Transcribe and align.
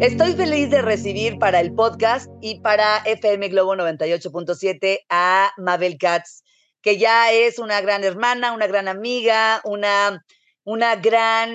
Estoy 0.00 0.34
feliz 0.34 0.70
de 0.70 0.80
recibir 0.80 1.40
para 1.40 1.58
el 1.58 1.74
podcast 1.74 2.30
y 2.40 2.60
para 2.60 2.98
FM 2.98 3.48
Globo 3.48 3.74
98.7 3.74 5.00
a 5.10 5.50
Mabel 5.56 5.98
Katz, 5.98 6.44
que 6.80 6.98
ya 6.98 7.32
es 7.32 7.58
una 7.58 7.80
gran 7.80 8.04
hermana, 8.04 8.52
una 8.52 8.68
gran 8.68 8.86
amiga, 8.86 9.60
una, 9.64 10.24
una 10.62 10.94
gran, 10.94 11.50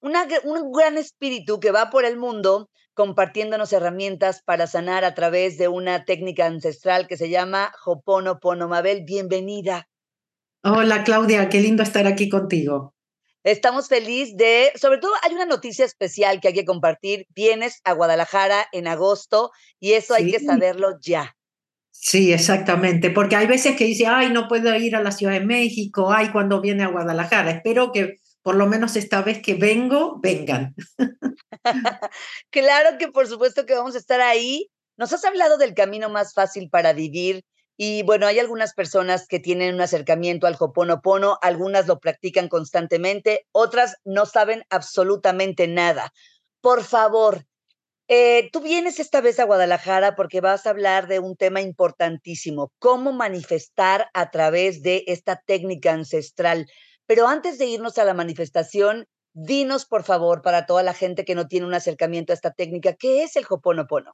una, 0.00 0.26
un 0.42 0.72
gran 0.72 0.98
espíritu 0.98 1.60
que 1.60 1.70
va 1.70 1.90
por 1.90 2.04
el 2.04 2.16
mundo 2.16 2.68
compartiéndonos 2.94 3.72
herramientas 3.72 4.42
para 4.42 4.66
sanar 4.66 5.04
a 5.04 5.14
través 5.14 5.56
de 5.56 5.68
una 5.68 6.04
técnica 6.04 6.46
ancestral 6.46 7.06
que 7.06 7.16
se 7.16 7.30
llama 7.30 7.72
Hoponopono. 7.86 8.66
Mabel, 8.66 9.04
bienvenida. 9.06 9.88
Hola 10.64 11.04
Claudia, 11.04 11.48
qué 11.48 11.60
lindo 11.60 11.84
estar 11.84 12.08
aquí 12.08 12.28
contigo. 12.28 12.94
Estamos 13.42 13.88
felices 13.88 14.36
de, 14.36 14.72
sobre 14.74 14.98
todo 14.98 15.12
hay 15.22 15.34
una 15.34 15.46
noticia 15.46 15.84
especial 15.84 16.40
que 16.40 16.48
hay 16.48 16.54
que 16.54 16.64
compartir. 16.64 17.26
Vienes 17.34 17.80
a 17.84 17.92
Guadalajara 17.92 18.66
en 18.72 18.86
agosto 18.86 19.50
y 19.78 19.92
eso 19.92 20.14
hay 20.14 20.30
que 20.30 20.40
saberlo 20.40 20.98
ya. 21.00 21.36
Sí, 21.90 22.32
exactamente, 22.32 23.10
porque 23.10 23.36
hay 23.36 23.46
veces 23.46 23.76
que 23.76 23.84
dice, 23.84 24.06
ay, 24.06 24.30
no 24.30 24.48
puedo 24.48 24.74
ir 24.76 24.96
a 24.96 25.02
la 25.02 25.12
Ciudad 25.12 25.34
de 25.34 25.44
México, 25.44 26.12
ay, 26.12 26.30
cuando 26.30 26.60
viene 26.60 26.84
a 26.84 26.88
Guadalajara. 26.88 27.50
Espero 27.50 27.92
que 27.92 28.16
por 28.42 28.54
lo 28.54 28.66
menos 28.66 28.96
esta 28.96 29.22
vez 29.22 29.42
que 29.42 29.54
vengo, 29.54 30.18
vengan. 30.20 30.74
claro 32.50 32.98
que 32.98 33.08
por 33.08 33.26
supuesto 33.26 33.66
que 33.66 33.74
vamos 33.74 33.94
a 33.94 33.98
estar 33.98 34.20
ahí. 34.20 34.70
Nos 34.96 35.12
has 35.12 35.24
hablado 35.24 35.56
del 35.58 35.74
camino 35.74 36.08
más 36.08 36.34
fácil 36.34 36.68
para 36.70 36.92
vivir 36.92 37.42
y 37.82 38.02
bueno, 38.02 38.26
hay 38.26 38.38
algunas 38.38 38.74
personas 38.74 39.26
que 39.26 39.40
tienen 39.40 39.74
un 39.74 39.80
acercamiento 39.80 40.46
al 40.46 40.58
Hoponopono, 40.60 41.38
algunas 41.40 41.86
lo 41.86 41.98
practican 41.98 42.50
constantemente, 42.50 43.46
otras 43.52 43.96
no 44.04 44.26
saben 44.26 44.64
absolutamente 44.68 45.66
nada. 45.66 46.12
Por 46.60 46.84
favor, 46.84 47.46
eh, 48.06 48.50
tú 48.52 48.60
vienes 48.60 49.00
esta 49.00 49.22
vez 49.22 49.40
a 49.40 49.44
Guadalajara 49.44 50.14
porque 50.14 50.42
vas 50.42 50.66
a 50.66 50.70
hablar 50.70 51.08
de 51.08 51.20
un 51.20 51.36
tema 51.36 51.62
importantísimo, 51.62 52.70
cómo 52.78 53.12
manifestar 53.12 54.10
a 54.12 54.30
través 54.30 54.82
de 54.82 55.04
esta 55.06 55.40
técnica 55.46 55.94
ancestral. 55.94 56.66
Pero 57.06 57.28
antes 57.28 57.56
de 57.56 57.64
irnos 57.64 57.96
a 57.96 58.04
la 58.04 58.12
manifestación, 58.12 59.06
dinos 59.32 59.86
por 59.86 60.04
favor, 60.04 60.42
para 60.42 60.66
toda 60.66 60.82
la 60.82 60.92
gente 60.92 61.24
que 61.24 61.34
no 61.34 61.48
tiene 61.48 61.64
un 61.64 61.72
acercamiento 61.72 62.34
a 62.34 62.36
esta 62.36 62.50
técnica, 62.50 62.92
¿qué 62.92 63.22
es 63.22 63.36
el 63.36 63.46
Hoponopono? 63.48 64.12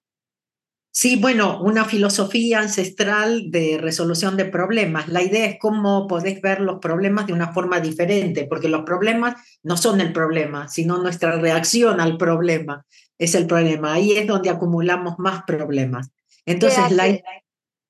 Sí, 0.99 1.17
bueno, 1.17 1.61
una 1.61 1.85
filosofía 1.85 2.61
ancestral 2.61 3.51
de 3.51 3.77
resolución 3.79 4.35
de 4.39 4.47
problemas. 4.47 5.09
La 5.09 5.23
idea 5.23 5.45
es 5.45 5.59
cómo 5.61 6.07
podés 6.07 6.41
ver 6.41 6.63
los 6.63 6.79
problemas 6.79 7.27
de 7.27 7.35
una 7.35 7.53
forma 7.53 7.81
diferente, 7.81 8.47
porque 8.49 8.71
los 8.71 8.81
problemas 8.81 9.35
no 9.63 9.77
son 9.77 10.01
el 10.01 10.15
problema, 10.15 10.69
sino 10.69 10.97
nuestra 10.97 11.33
reacción 11.33 12.01
al 12.01 12.17
problema 12.17 12.87
es 13.19 13.35
el 13.35 13.47
problema. 13.47 13.93
Ahí 13.93 14.13
es 14.13 14.27
donde 14.27 14.49
acumulamos 14.49 15.19
más 15.19 15.43
problemas. 15.43 16.09
Entonces, 16.47 16.91
la, 16.91 17.09
idea 17.09 17.23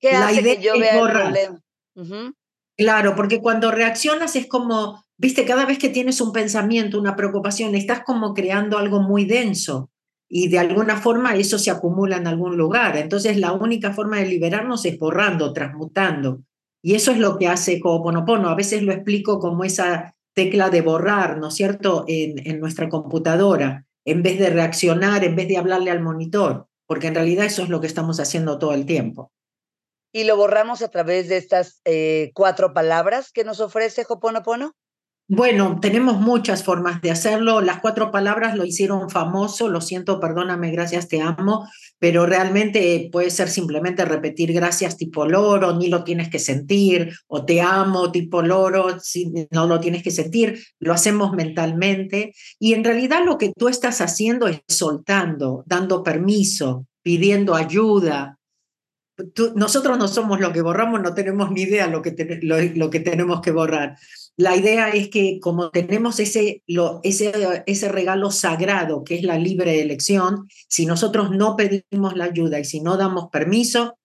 es 0.01 0.99
borrar. 0.99 1.33
Claro, 2.77 3.15
porque 3.15 3.41
cuando 3.41 3.71
reaccionas 3.71 4.34
es 4.34 4.49
como, 4.49 5.05
viste, 5.17 5.45
cada 5.45 5.65
vez 5.65 5.79
que 5.79 5.91
tienes 5.91 6.21
un 6.21 6.33
pensamiento, 6.33 6.99
una 6.99 7.15
preocupación, 7.15 7.77
estás 7.77 8.03
como 8.03 8.34
creando 8.34 8.79
algo 8.79 9.01
muy 9.01 9.27
denso 9.27 9.93
y 10.29 10.49
de 10.49 10.59
alguna 10.59 10.97
forma 10.97 11.37
eso 11.37 11.59
se 11.59 11.71
acumula 11.71 12.17
en 12.17 12.27
algún 12.27 12.57
lugar. 12.57 12.97
Entonces 12.97 13.37
la 13.37 13.53
única 13.53 13.93
forma 13.93 14.19
de 14.19 14.27
liberarnos 14.27 14.85
es 14.85 14.99
borrando, 14.99 15.53
transmutando. 15.53 16.41
Y 16.83 16.95
eso 16.95 17.13
es 17.13 17.19
lo 17.19 17.39
que 17.39 17.49
hace 17.49 17.81
Ho'oponopono. 17.83 18.49
A 18.49 18.55
veces 18.55 18.83
lo 18.83 18.93
explico 18.93 19.39
como 19.39 19.65
esa 19.65 20.15
tecla 20.35 20.71
de 20.71 20.83
borrar, 20.83 21.39
¿no 21.39 21.49
es 21.49 21.55
cierto?, 21.55 22.05
en, 22.07 22.47
en 22.47 22.61
nuestra 22.61 22.89
computadora, 22.89 23.87
en 24.05 24.23
vez 24.23 24.39
de 24.39 24.51
reaccionar, 24.51 25.25
en 25.25 25.35
vez 25.35 25.49
de 25.49 25.57
hablarle 25.57 25.91
al 25.91 26.03
monitor, 26.03 26.69
porque 26.87 27.07
en 27.07 27.15
realidad 27.15 27.47
eso 27.47 27.63
es 27.63 27.71
lo 27.71 27.81
que 27.81 27.87
estamos 27.87 28.21
haciendo 28.21 28.59
todo 28.59 28.73
el 28.73 28.87
tiempo. 28.87 29.33
¿Y 30.12 30.25
lo 30.25 30.37
borramos 30.37 30.83
a 30.83 30.89
través 30.89 31.29
de 31.29 31.37
estas 31.37 31.81
eh, 31.84 32.31
cuatro 32.34 32.73
palabras 32.73 33.33
que 33.33 33.45
nos 33.45 33.61
ofrece 33.61 34.05
Ho'oponopono? 34.09 34.75
Bueno, 35.28 35.81
tenemos 35.81 36.20
muchas 36.20 36.62
formas 36.62 37.03
de 37.03 37.10
hacerlo. 37.10 37.60
Las 37.60 37.81
cuatro 37.81 38.12
palabras 38.12 38.54
lo 38.54 38.64
hicieron 38.64 39.10
famoso. 39.10 39.69
Lo 39.69 39.81
siento, 39.81 40.20
perdóname, 40.20 40.70
gracias, 40.70 41.09
te 41.09 41.20
amo. 41.20 41.69
Pero 41.98 42.26
realmente 42.26 43.09
puede 43.10 43.31
ser 43.31 43.48
simplemente 43.48 44.04
repetir 44.04 44.53
gracias 44.53 44.97
tipo 44.97 45.26
loro, 45.26 45.76
ni 45.76 45.88
lo 45.88 46.04
tienes 46.04 46.28
que 46.28 46.38
sentir, 46.38 47.12
o 47.26 47.44
te 47.44 47.60
amo 47.60 48.12
tipo 48.12 48.41
loro, 48.41 49.00
si 49.00 49.32
no 49.50 49.66
lo 49.66 49.81
tienes 49.81 50.04
que 50.04 50.12
sentir. 50.12 50.62
Lo 50.78 50.92
hacemos 50.92 51.32
mentalmente. 51.32 52.32
Y 52.60 52.75
en 52.75 52.84
realidad 52.84 53.25
lo 53.25 53.37
que 53.37 53.53
tú 53.56 53.66
estás 53.66 54.00
haciendo 54.00 54.47
es 54.47 54.60
soltando, 54.69 55.64
dando 55.66 56.04
permiso, 56.04 56.87
pidiendo 57.03 57.56
ayuda, 57.56 58.38
nosotros 59.54 59.98
no 59.98 60.08
somos 60.08 60.41
lo 60.41 60.53
que 60.53 60.60
borramos, 60.60 61.00
no 61.00 61.14
tenemos 61.14 61.50
ni 61.50 61.62
idea 61.62 61.87
lo 61.87 62.03
que, 62.03 62.14
lo, 62.43 62.91
que 62.91 63.00
tenemos 63.00 63.41
que 63.41 63.50
borrar. 63.50 63.97
La 64.37 64.55
idea 64.55 64.91
es 64.91 65.09
que 65.09 65.41
como 65.41 65.71
tenemos 65.71 66.21
ese, 66.21 66.63
ese, 67.03 67.63
ese 67.67 67.89
regalo 67.89 68.31
sagrado 68.31 69.03
que 69.03 69.17
es 69.17 69.23
la 69.23 69.39
libre 69.39 69.81
elección, 69.81 70.47
si 70.69 70.85
nosotros 70.85 71.31
no 71.31 71.57
pedimos 71.57 72.17
la 72.17 72.25
ayuda 72.25 72.61
y 72.61 72.65
si 72.65 72.81
no 72.81 72.97
damos 72.97 73.29
permiso, 73.31 73.99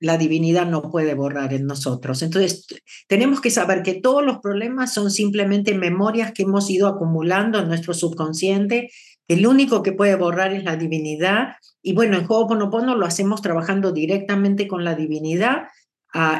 la 0.00 0.16
divinidad 0.16 0.66
no 0.66 0.82
puede 0.90 1.14
borrar 1.14 1.52
en 1.52 1.66
nosotros. 1.66 2.22
Entonces, 2.22 2.66
tenemos 3.08 3.40
que 3.40 3.50
saber 3.50 3.82
que 3.82 3.94
todos 3.94 4.24
los 4.24 4.38
problemas 4.38 4.94
son 4.94 5.10
simplemente 5.10 5.74
memorias 5.74 6.32
que 6.32 6.44
hemos 6.44 6.70
ido 6.70 6.86
acumulando 6.86 7.58
en 7.58 7.66
nuestro 7.66 7.94
subconsciente 7.94 8.90
el 9.28 9.46
único 9.46 9.82
que 9.82 9.92
puede 9.92 10.16
borrar 10.16 10.54
es 10.54 10.64
la 10.64 10.76
divinidad. 10.76 11.56
Y 11.82 11.92
bueno, 11.92 12.16
en 12.16 12.24
Ho'oponopono 12.26 12.96
lo 12.96 13.06
hacemos 13.06 13.42
trabajando 13.42 13.92
directamente 13.92 14.66
con 14.66 14.84
la 14.84 14.94
divinidad, 14.94 15.68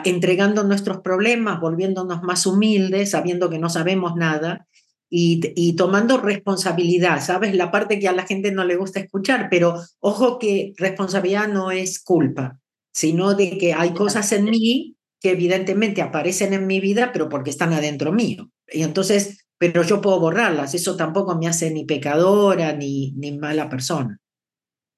entregando 0.04 0.64
nuestros 0.64 0.98
problemas, 1.00 1.60
volviéndonos 1.60 2.22
más 2.22 2.46
humildes, 2.46 3.10
sabiendo 3.10 3.50
que 3.50 3.58
no 3.58 3.68
sabemos 3.68 4.14
nada 4.16 4.66
y, 5.10 5.40
y, 5.56 5.74
tomando 5.74 6.18
responsabilidad, 6.18 7.22
¿sabes? 7.22 7.54
La 7.54 7.70
parte 7.70 7.98
que 7.98 8.08
a 8.08 8.12
la 8.12 8.26
gente 8.26 8.50
no 8.50 8.64
le 8.64 8.76
gusta 8.76 9.00
escuchar, 9.00 9.48
pero 9.50 9.80
ojo 10.00 10.38
que 10.38 10.74
responsabilidad 10.76 11.48
no 11.48 11.70
es 11.70 12.02
culpa, 12.02 12.58
sino 12.92 13.34
de 13.34 13.58
que 13.58 13.74
hay 13.74 13.94
cosas 13.94 14.32
en 14.32 14.44
mí 14.44 14.96
que 15.20 15.30
evidentemente 15.30 16.02
aparecen 16.02 16.52
en 16.52 16.66
mi 16.66 16.80
vida, 16.80 17.10
pero 17.12 17.28
porque 17.28 17.50
están 17.50 17.72
adentro 17.72 18.12
mío. 18.12 18.50
Y 18.70 18.82
entonces 18.82 19.48
pero 19.58 19.82
yo 19.82 20.00
puedo 20.00 20.20
borrarlas. 20.20 20.74
Eso 20.74 20.96
tampoco 20.96 21.36
me 21.36 21.48
hace 21.48 21.70
ni 21.70 21.84
pecadora 21.84 22.72
ni, 22.72 23.12
ni 23.12 23.36
mala 23.36 23.68
persona. 23.68 24.20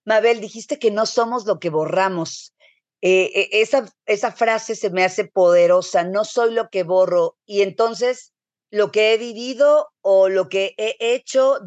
Mabel, 0.05 0.41
dijiste 0.41 0.79
que 0.79 0.91
no 0.91 1.07
somos 1.07 1.47
lo 1.47 1.59
que 1.59 1.71
borramos. 1.71 2.55
Eh, 3.03 3.31
eh, 3.35 3.49
esa, 3.53 3.87
esa 4.07 4.33
frase 4.33 4.75
se 4.75 4.91
me 4.91 5.05
hace 5.05 5.25
poderosa, 5.25 6.05
no 6.05 6.25
soy 6.25 6.53
lo 6.53 6.69
que 6.69 6.83
borro. 6.83 7.37
Y 7.47 7.63
entonces, 7.63 8.33
lo 8.71 8.91
que 8.91 9.15
he 9.15 9.19
vivido 9.19 9.89
o 10.03 10.29
lo 10.29 10.49
que 10.49 10.75
he 10.77 10.97
hecho, 10.99 11.59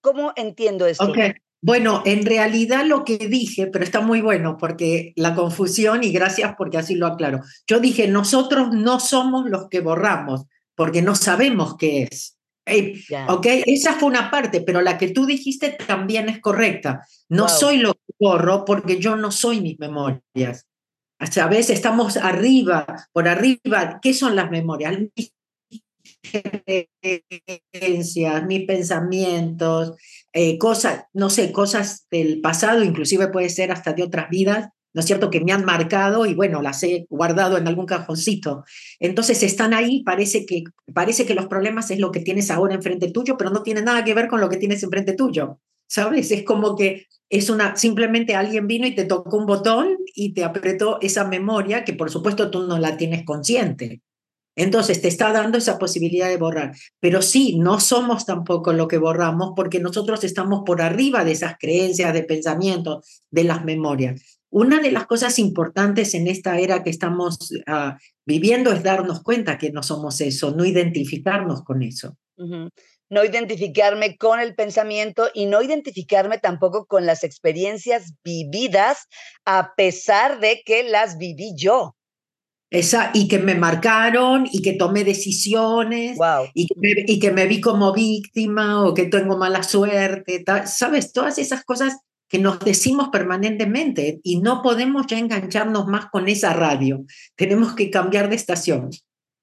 ¿cómo 0.00 0.32
entiendo 0.36 0.86
esto? 0.86 1.12
Bueno, 1.60 2.02
en 2.06 2.24
realidad 2.24 2.86
lo 2.86 3.04
que 3.04 3.18
dije, 3.18 3.66
pero 3.66 3.84
está 3.84 4.00
muy 4.00 4.20
bueno 4.20 4.56
porque 4.58 5.12
la 5.16 5.34
confusión 5.34 6.04
y 6.04 6.12
gracias 6.12 6.54
porque 6.56 6.78
así 6.78 6.94
lo 6.94 7.08
aclaro. 7.08 7.40
Yo 7.66 7.80
dije, 7.80 8.06
nosotros 8.06 8.68
no 8.72 9.00
somos 9.00 9.50
los 9.50 9.68
que 9.68 9.80
borramos, 9.80 10.44
porque 10.76 11.02
no 11.02 11.16
sabemos 11.16 11.76
qué 11.76 12.04
es. 12.04 12.37
¿Ok? 13.28 13.46
Esa 13.66 13.94
fue 13.94 14.08
una 14.08 14.30
parte, 14.30 14.60
pero 14.60 14.80
la 14.80 14.98
que 14.98 15.08
tú 15.08 15.26
dijiste 15.26 15.76
también 15.86 16.28
es 16.28 16.40
correcta. 16.40 17.06
No 17.28 17.48
soy 17.48 17.78
lo 17.78 17.94
que 17.94 18.14
borro 18.18 18.64
porque 18.64 18.98
yo 18.98 19.16
no 19.16 19.30
soy 19.30 19.60
mis 19.60 19.78
memorias. 19.78 20.66
A 21.18 21.46
veces 21.48 21.70
estamos 21.70 22.16
arriba, 22.16 22.86
por 23.12 23.28
arriba. 23.28 23.98
¿Qué 24.00 24.14
son 24.14 24.36
las 24.36 24.50
memorias? 24.50 24.96
Mis 25.16 25.32
creencias, 27.72 28.46
mis 28.46 28.66
pensamientos, 28.66 29.96
eh, 30.32 30.58
cosas, 30.58 31.04
no 31.12 31.30
sé, 31.30 31.52
cosas 31.52 32.06
del 32.10 32.40
pasado, 32.40 32.82
inclusive 32.84 33.28
puede 33.28 33.48
ser 33.48 33.72
hasta 33.72 33.92
de 33.92 34.02
otras 34.02 34.28
vidas, 34.28 34.68
¿no 34.94 35.00
es 35.00 35.06
cierto?, 35.06 35.30
que 35.30 35.40
me 35.40 35.52
han 35.52 35.64
marcado 35.64 36.26
y 36.26 36.34
bueno, 36.34 36.62
las 36.62 36.82
he 36.82 37.06
guardado 37.10 37.58
en 37.58 37.68
algún 37.68 37.86
cajoncito. 37.86 38.64
Entonces 39.00 39.42
están 39.42 39.74
ahí, 39.74 40.02
parece 40.02 40.46
que, 40.46 40.64
parece 40.92 41.26
que 41.26 41.34
los 41.34 41.46
problemas 41.46 41.90
es 41.90 41.98
lo 41.98 42.10
que 42.10 42.20
tienes 42.20 42.50
ahora 42.50 42.74
enfrente 42.74 43.10
tuyo, 43.10 43.36
pero 43.36 43.50
no 43.50 43.62
tiene 43.62 43.82
nada 43.82 44.04
que 44.04 44.14
ver 44.14 44.28
con 44.28 44.40
lo 44.40 44.48
que 44.48 44.56
tienes 44.56 44.82
enfrente 44.82 45.12
tuyo, 45.12 45.60
¿sabes? 45.86 46.30
Es 46.30 46.42
como 46.42 46.76
que 46.76 47.06
es 47.30 47.50
una, 47.50 47.76
simplemente 47.76 48.34
alguien 48.34 48.66
vino 48.66 48.86
y 48.86 48.94
te 48.94 49.04
tocó 49.04 49.36
un 49.36 49.46
botón 49.46 49.98
y 50.14 50.32
te 50.32 50.44
apretó 50.44 50.98
esa 51.00 51.24
memoria 51.24 51.84
que 51.84 51.92
por 51.92 52.10
supuesto 52.10 52.50
tú 52.50 52.66
no 52.66 52.78
la 52.78 52.96
tienes 52.96 53.24
consciente. 53.24 54.02
Entonces 54.56 55.00
te 55.00 55.06
está 55.06 55.30
dando 55.32 55.56
esa 55.56 55.78
posibilidad 55.78 56.28
de 56.28 56.36
borrar. 56.36 56.74
Pero 56.98 57.22
sí, 57.22 57.56
no 57.58 57.78
somos 57.78 58.26
tampoco 58.26 58.72
lo 58.72 58.88
que 58.88 58.98
borramos 58.98 59.52
porque 59.54 59.78
nosotros 59.78 60.24
estamos 60.24 60.62
por 60.66 60.82
arriba 60.82 61.24
de 61.24 61.30
esas 61.30 61.56
creencias, 61.60 62.12
de 62.12 62.24
pensamientos, 62.24 63.22
de 63.30 63.44
las 63.44 63.64
memorias. 63.64 64.37
Una 64.50 64.80
de 64.80 64.90
las 64.90 65.06
cosas 65.06 65.38
importantes 65.38 66.14
en 66.14 66.26
esta 66.26 66.58
era 66.58 66.82
que 66.82 66.90
estamos 66.90 67.52
ah, 67.66 67.98
viviendo 68.24 68.72
es 68.72 68.82
darnos 68.82 69.22
cuenta 69.22 69.58
que 69.58 69.70
no 69.70 69.82
somos 69.82 70.20
eso, 70.20 70.52
no 70.52 70.64
identificarnos 70.64 71.62
con 71.64 71.82
eso. 71.82 72.16
No 73.10 73.24
identificarme 73.24 74.16
con 74.16 74.40
el 74.40 74.54
pensamiento 74.54 75.28
y 75.34 75.46
no 75.46 75.62
identificarme 75.62 76.38
tampoco 76.38 76.86
con 76.86 77.04
las 77.04 77.24
experiencias 77.24 78.14
vividas, 78.24 79.06
a 79.44 79.74
pesar 79.76 80.40
de 80.40 80.62
que 80.64 80.82
las 80.82 81.18
viví 81.18 81.52
yo. 81.56 81.96
Esa, 82.70 83.10
y 83.14 83.28
que 83.28 83.38
me 83.38 83.54
marcaron 83.54 84.46
y 84.50 84.60
que 84.60 84.74
tomé 84.74 85.02
decisiones 85.02 86.18
y, 86.52 86.66
que 86.66 86.74
me, 86.76 86.88
y, 87.06 87.18
que 87.18 87.30
me, 87.30 87.46
vi 87.46 87.62
como 87.62 87.94
víctima 87.94 88.84
o 88.84 88.92
que 88.92 89.06
tengo 89.06 89.38
mala 89.38 89.62
suerte, 89.62 90.44
¿sabes? 90.66 91.12
Todas 91.12 91.38
esas 91.38 91.64
cosas 91.64 91.96
que 92.28 92.38
nos 92.38 92.60
decimos 92.60 93.08
permanentemente 93.08 94.20
y 94.22 94.40
no 94.40 94.62
podemos 94.62 95.06
ya 95.06 95.18
engancharnos 95.18 95.86
más 95.86 96.06
con 96.06 96.28
esa 96.28 96.52
radio. 96.52 97.04
Tenemos 97.36 97.74
que 97.74 97.90
cambiar 97.90 98.28
de 98.28 98.36
estación. 98.36 98.90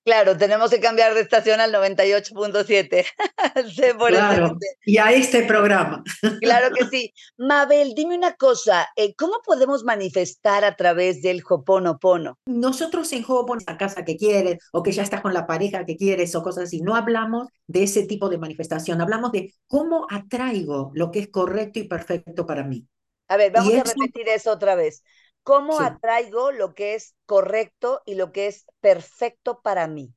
Claro, 0.05 0.37
tenemos 0.37 0.69
que 0.69 0.79
cambiar 0.79 1.15
de 1.15 1.21
estación 1.21 1.59
al 1.59 1.73
98.7. 1.73 3.05
claro, 4.07 4.57
y 4.85 4.97
a 4.99 5.11
este 5.11 5.43
programa. 5.45 6.03
claro 6.41 6.73
que 6.75 6.85
sí. 6.91 7.11
Mabel, 7.37 7.93
dime 7.95 8.15
una 8.15 8.35
cosa, 8.35 8.87
eh, 8.97 9.15
¿cómo 9.15 9.41
podemos 9.43 9.83
manifestar 9.83 10.63
a 10.63 10.75
través 10.75 11.23
del 11.23 11.41
Hoponopono? 11.49 12.37
Nosotros 12.45 13.11
en 13.13 13.23
Hoponopono, 13.23 13.61
la 13.65 13.77
casa 13.77 14.05
que 14.05 14.15
quieres, 14.15 14.59
o 14.71 14.83
que 14.83 14.91
ya 14.91 15.01
estás 15.01 15.21
con 15.21 15.33
la 15.33 15.47
pareja 15.47 15.85
que 15.85 15.97
quieres, 15.97 16.35
o 16.35 16.43
cosas 16.43 16.65
así, 16.65 16.81
no 16.81 16.95
hablamos 16.95 17.47
de 17.65 17.81
ese 17.81 18.05
tipo 18.05 18.29
de 18.29 18.37
manifestación, 18.37 19.01
hablamos 19.01 19.31
de 19.31 19.55
cómo 19.65 20.05
atraigo 20.11 20.91
lo 20.93 21.09
que 21.09 21.17
es 21.17 21.29
correcto 21.29 21.79
y 21.79 21.87
perfecto 21.87 22.45
para 22.45 22.63
mí. 22.63 22.85
A 23.27 23.37
ver, 23.37 23.51
vamos 23.51 23.73
a 23.73 23.83
repetir 23.83 24.29
eso 24.29 24.51
otra 24.51 24.75
vez. 24.75 25.03
¿Cómo 25.45 25.79
atraigo 25.79 26.51
lo 26.51 26.73
que 26.73 26.95
es 26.95 27.13
correcto 27.27 28.01
y 28.03 28.15
lo 28.15 28.31
que 28.31 28.47
es 28.47 28.65
perfecto 28.81 29.61
para 29.61 29.87
mí? 29.87 30.11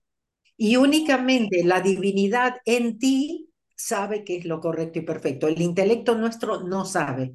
Y 0.57 0.77
únicamente 0.77 1.63
la 1.65 1.83
divinidad 1.83 2.57
en 2.65 2.99
ti 2.99 3.51
sabe 3.77 4.25
qué 4.25 4.39
es 4.39 4.47
lo 4.47 4.59
correcto 4.59 5.01
y 5.01 5.03
perfecto. 5.03 5.47
El 5.47 5.61
intelecto 5.61 6.15
nuestro 6.15 6.63
no 6.63 6.87
sabe. 6.87 7.35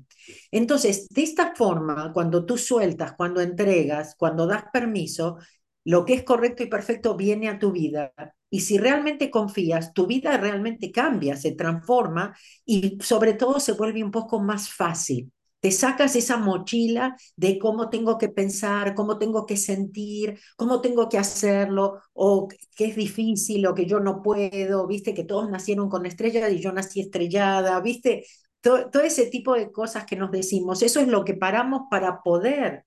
Entonces, 0.50 1.07
de 1.10 1.22
esta 1.22 1.54
forma, 1.56 2.12
cuando 2.13 2.48
tú 2.48 2.57
sueltas, 2.57 3.13
cuando 3.13 3.42
entregas, 3.42 4.16
cuando 4.18 4.48
das 4.48 4.66
permiso, 4.74 5.38
lo 5.86 6.04
que 6.04 6.16
es 6.16 6.24
correcto 6.24 6.63
y 6.63 6.68
perfecto 6.69 7.16
viene 7.16 7.48
a 7.48 7.60
tu 7.60 7.72
vida. 7.72 8.12
Y 8.50 8.62
si 8.62 8.80
realmente 8.80 9.30
confías, 9.30 9.94
tu 9.94 10.07
vida 10.07 10.36
realmente 10.38 10.92
cambia, 10.92 11.36
se 11.36 11.51
transforma 11.51 12.36
y 12.66 12.98
sobre 13.01 13.34
todo 13.36 13.60
se 13.60 13.74
vuelve 13.74 14.04
un 14.04 14.12
poco 14.12 14.40
más 14.40 14.68
fácil 14.68 15.31
te 15.63 15.71
sacas 15.71 16.18
esa 16.18 16.36
mochila 16.36 17.15
de 17.38 17.57
cómo 17.57 17.89
tengo 17.89 18.18
que 18.18 18.27
pensar, 18.27 18.94
cómo 18.95 19.18
tengo 19.18 19.45
que 19.45 19.56
sentir, 19.56 20.38
cómo 20.57 20.81
tengo 20.81 21.07
que 21.07 21.18
hacerlo, 21.18 22.01
o 22.12 22.50
que 22.75 22.86
es 22.88 22.98
difícil, 22.98 23.65
o 23.68 23.74
que 23.74 23.86
yo 23.86 24.01
no 24.01 24.21
puedo, 24.21 24.86
viste, 24.88 25.13
que 25.13 25.24
todos 25.24 25.50
nacieron 25.50 25.88
con 25.89 26.06
estrellas 26.06 26.51
y 26.51 26.60
yo 26.60 26.74
nací 26.74 27.00
estrellada, 27.00 27.80
viste, 27.80 28.25
todo, 28.60 28.89
todo 28.89 29.04
ese 29.04 29.27
tipo 29.27 29.54
de 29.54 29.71
cosas 29.71 30.06
que 30.06 30.18
nos 30.18 30.31
decimos, 30.31 30.81
eso 30.83 31.00
es 31.00 31.07
lo 31.07 31.24
que 31.24 31.36
paramos 31.36 31.83
para 31.89 32.21
poder 32.24 32.86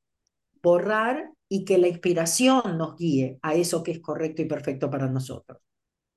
borrar 0.62 1.31
y 1.49 1.64
que 1.64 1.79
la 1.79 1.88
inspiración 1.88 2.76
nos 2.76 2.96
guíe 2.96 3.38
a 3.43 3.55
eso 3.55 3.82
que 3.82 3.93
es 3.93 4.00
correcto 4.00 4.43
y 4.43 4.46
perfecto 4.46 4.90
para 4.90 5.08
nosotros 5.08 5.58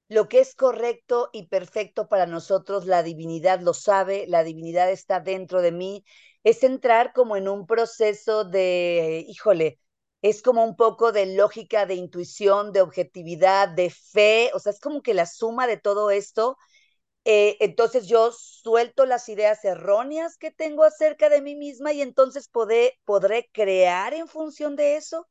lo 0.09 0.27
que 0.27 0.39
es 0.41 0.55
correcto 0.55 1.29
y 1.33 1.47
perfecto 1.47 2.09
para 2.09 2.25
nosotros, 2.25 2.85
la 2.85 3.03
divinidad 3.03 3.61
lo 3.61 3.73
sabe, 3.73 4.25
la 4.27 4.43
divinidad 4.43 4.91
está 4.91 5.19
dentro 5.21 5.61
de 5.61 5.71
mí, 5.71 6.03
es 6.43 6.63
entrar 6.63 7.13
como 7.13 7.37
en 7.37 7.47
un 7.47 7.65
proceso 7.67 8.43
de, 8.45 9.25
híjole, 9.27 9.79
es 10.21 10.41
como 10.41 10.63
un 10.65 10.75
poco 10.75 11.11
de 11.11 11.27
lógica, 11.35 11.85
de 11.85 11.95
intuición, 11.95 12.71
de 12.73 12.81
objetividad, 12.81 13.69
de 13.69 13.89
fe, 13.91 14.51
o 14.53 14.59
sea, 14.59 14.71
es 14.73 14.79
como 14.79 15.01
que 15.01 15.13
la 15.13 15.25
suma 15.25 15.67
de 15.67 15.77
todo 15.77 16.11
esto. 16.11 16.57
Eh, 17.25 17.57
entonces 17.61 18.07
yo 18.07 18.31
suelto 18.31 19.05
las 19.05 19.29
ideas 19.29 19.63
erróneas 19.65 20.37
que 20.37 20.51
tengo 20.51 20.83
acerca 20.83 21.29
de 21.29 21.41
mí 21.41 21.55
misma 21.55 21.93
y 21.93 22.01
entonces 22.01 22.49
podré 22.49 23.49
crear 23.53 24.13
en 24.13 24.27
función 24.27 24.75
de 24.75 24.97
eso. 24.97 25.27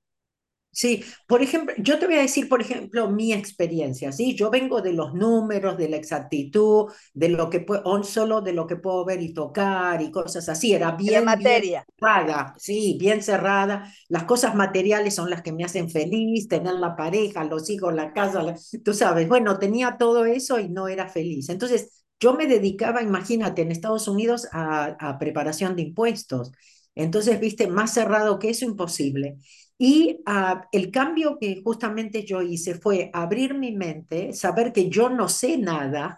Sí, 0.70 1.02
por 1.26 1.42
ejemplo, 1.42 1.74
yo 1.78 1.98
te 1.98 2.06
voy 2.06 2.16
a 2.16 2.20
decir, 2.22 2.48
por 2.48 2.60
ejemplo, 2.60 3.10
mi 3.10 3.32
experiencia, 3.32 4.12
¿sí? 4.12 4.36
Yo 4.36 4.48
vengo 4.50 4.80
de 4.80 4.92
los 4.92 5.12
números, 5.12 5.76
de 5.76 5.88
la 5.88 5.96
exactitud, 5.96 6.92
de 7.14 7.30
lo 7.30 7.50
que 7.50 7.60
puedo, 7.60 8.04
solo 8.04 8.42
de 8.42 8.52
lo 8.52 8.66
que 8.68 8.76
puedo 8.76 9.04
ver 9.04 9.20
y 9.20 9.32
tocar 9.34 10.00
y 10.02 10.12
cosas 10.12 10.48
así, 10.48 10.72
era 10.74 10.92
bien, 10.92 11.24
materia. 11.24 11.84
cerrada, 11.98 12.54
sí, 12.58 12.96
bien 13.00 13.22
cerrada. 13.22 13.92
Las 14.08 14.24
cosas 14.24 14.54
materiales 14.54 15.14
son 15.16 15.30
las 15.30 15.42
que 15.42 15.52
me 15.52 15.64
hacen 15.64 15.90
feliz, 15.90 16.46
tener 16.48 16.74
la 16.74 16.94
pareja, 16.96 17.42
los 17.44 17.68
hijos, 17.70 17.92
la 17.94 18.12
casa, 18.12 18.44
tú 18.84 18.94
sabes, 18.94 19.28
bueno, 19.28 19.58
tenía 19.58 19.96
todo 19.98 20.26
eso 20.26 20.60
y 20.60 20.68
no 20.68 20.86
era 20.88 21.08
feliz. 21.08 21.48
Entonces, 21.48 22.04
yo 22.20 22.34
me 22.34 22.46
dedicaba, 22.46 23.02
imagínate, 23.02 23.62
en 23.62 23.72
Estados 23.72 24.06
Unidos 24.08 24.46
a, 24.52 24.96
a 25.00 25.18
preparación 25.18 25.74
de 25.76 25.82
impuestos. 25.82 26.52
Entonces, 26.94 27.40
viste, 27.40 27.68
más 27.68 27.94
cerrado 27.94 28.38
que 28.38 28.50
eso, 28.50 28.64
imposible. 28.64 29.38
Y 29.80 30.20
ah, 30.26 30.66
el 30.72 30.90
cambio 30.90 31.38
que 31.40 31.62
justamente 31.62 32.24
yo 32.24 32.42
hice 32.42 32.74
fue 32.74 33.10
abrir 33.12 33.54
mi 33.54 33.72
mente, 33.72 34.32
saber 34.32 34.72
que 34.72 34.90
yo 34.90 35.08
no 35.08 35.28
sé 35.28 35.56
nada, 35.56 36.16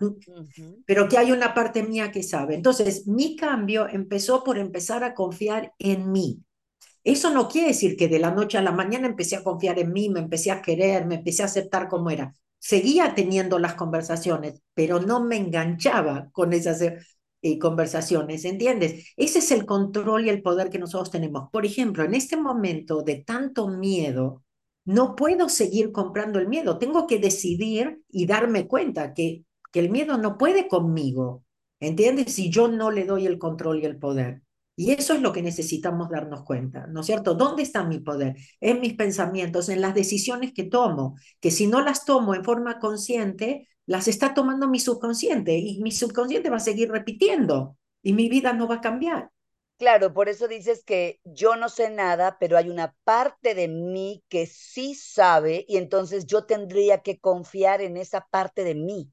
pero 0.87 1.09
que 1.09 1.19
hay 1.19 1.31
una 1.31 1.53
parte 1.53 1.83
mía 1.83 2.11
que 2.11 2.23
sabe. 2.23 2.55
Entonces, 2.55 3.07
mi 3.07 3.37
cambio 3.37 3.87
empezó 3.89 4.43
por 4.43 4.59
empezar 4.59 5.05
a 5.05 5.15
confiar 5.15 5.75
en 5.79 6.11
mí. 6.11 6.43
Eso 7.05 7.31
no 7.31 7.49
quiere 7.49 7.69
decir 7.69 7.97
que 7.97 8.09
de 8.09 8.19
la 8.19 8.31
noche 8.31 8.59
a 8.59 8.63
la 8.63 8.73
mañana 8.73 9.07
empecé 9.07 9.37
a 9.37 9.45
confiar 9.45 9.79
en 9.79 9.93
mí, 9.93 10.09
me 10.09 10.21
empecé 10.21 10.51
a 10.51 10.63
querer, 10.63 11.07
me 11.07 11.17
empecé 11.17 11.43
a 11.43 11.47
aceptar 11.47 11.89
como 11.89 12.11
era. 12.11 12.35
Seguía 12.59 13.15
teniendo 13.15 13.59
las 13.59 13.75
conversaciones, 13.75 14.61
pero 14.75 15.01
no 15.01 15.25
me 15.25 15.37
enganchaba 15.37 16.29
con 16.33 16.53
esas 16.53 16.81
eh, 17.43 17.59
conversaciones, 17.59 18.45
¿entiendes? 18.45 19.13
Ese 19.17 19.39
es 19.39 19.51
el 19.53 19.67
control 19.67 20.27
y 20.27 20.29
el 20.29 20.43
poder 20.43 20.71
que 20.71 20.79
nosotros 20.79 21.11
tenemos. 21.11 21.49
Por 21.51 21.65
ejemplo, 21.65 22.05
en 22.05 22.15
este 22.15 22.37
momento 22.37 23.03
de 23.03 23.17
tanto 23.17 23.69
miedo, 23.69 24.45
no 24.85 25.15
puedo 25.17 25.49
seguir 25.49 25.93
comprando 25.93 26.39
el 26.39 26.49
miedo. 26.49 26.79
Tengo 26.79 27.07
que 27.07 27.19
decidir 27.19 28.03
y 28.11 28.27
darme 28.27 28.67
cuenta 28.67 29.15
que, 29.15 29.45
que 29.73 29.81
el 29.81 29.91
miedo 29.91 30.19
no 30.19 30.37
puede 30.39 30.69
conmigo, 30.69 31.45
¿entiendes? 31.81 32.33
Si 32.35 32.51
yo 32.51 32.69
no 32.69 32.91
le 32.91 33.05
doy 33.05 33.27
el 33.27 33.39
control 33.39 33.81
y 33.81 33.87
el 33.87 33.99
poder. 33.99 34.43
Y 34.77 34.93
eso 34.93 35.13
es 35.15 35.21
lo 35.21 35.33
que 35.33 35.43
necesitamos 35.43 36.09
darnos 36.09 36.43
cuenta, 36.43 36.87
¿no 36.87 37.01
es 37.01 37.07
cierto? 37.07 37.35
¿Dónde 37.35 37.63
está 37.63 37.85
mi 37.85 38.01
poder? 38.01 38.37
En 38.61 38.81
mis 38.81 38.95
pensamientos, 38.95 39.69
en 39.69 39.83
las 39.83 39.95
decisiones 39.95 40.55
que 40.55 40.65
tomo, 40.65 41.17
que 41.39 41.51
si 41.51 41.67
no 41.67 41.83
las 41.83 42.07
tomo 42.07 42.35
en 42.35 42.45
forma 42.45 42.79
consciente, 42.79 43.69
las 43.91 44.09
está 44.09 44.35
tomando 44.35 44.69
mi 44.69 44.81
subconsciente 44.81 45.59
y 45.59 45.81
mi 45.83 45.91
subconsciente 45.93 46.51
va 46.51 46.59
a 46.59 46.61
seguir 46.61 46.91
repitiendo 46.93 47.77
y 48.03 48.13
mi 48.15 48.29
vida 48.31 48.53
no 48.55 48.69
va 48.69 48.77
a 48.77 48.81
cambiar. 48.81 49.31
Claro, 49.79 50.13
por 50.13 50.29
eso 50.29 50.47
dices 50.47 50.85
que 50.85 51.21
yo 51.25 51.57
no 51.57 51.69
sé 51.69 51.91
nada, 51.91 52.37
pero 52.39 52.57
hay 52.57 52.69
una 52.71 52.95
parte 53.05 53.55
de 53.57 53.67
mí 53.67 54.23
que 54.29 54.47
sí 54.47 54.95
sabe 54.95 55.65
y 55.69 55.77
entonces 55.79 56.27
yo 56.27 56.45
tendría 56.47 57.03
que 57.03 57.19
confiar 57.19 57.81
en 57.81 57.97
esa 57.97 58.21
parte 58.31 58.63
de 58.63 58.75
mí. 58.77 59.11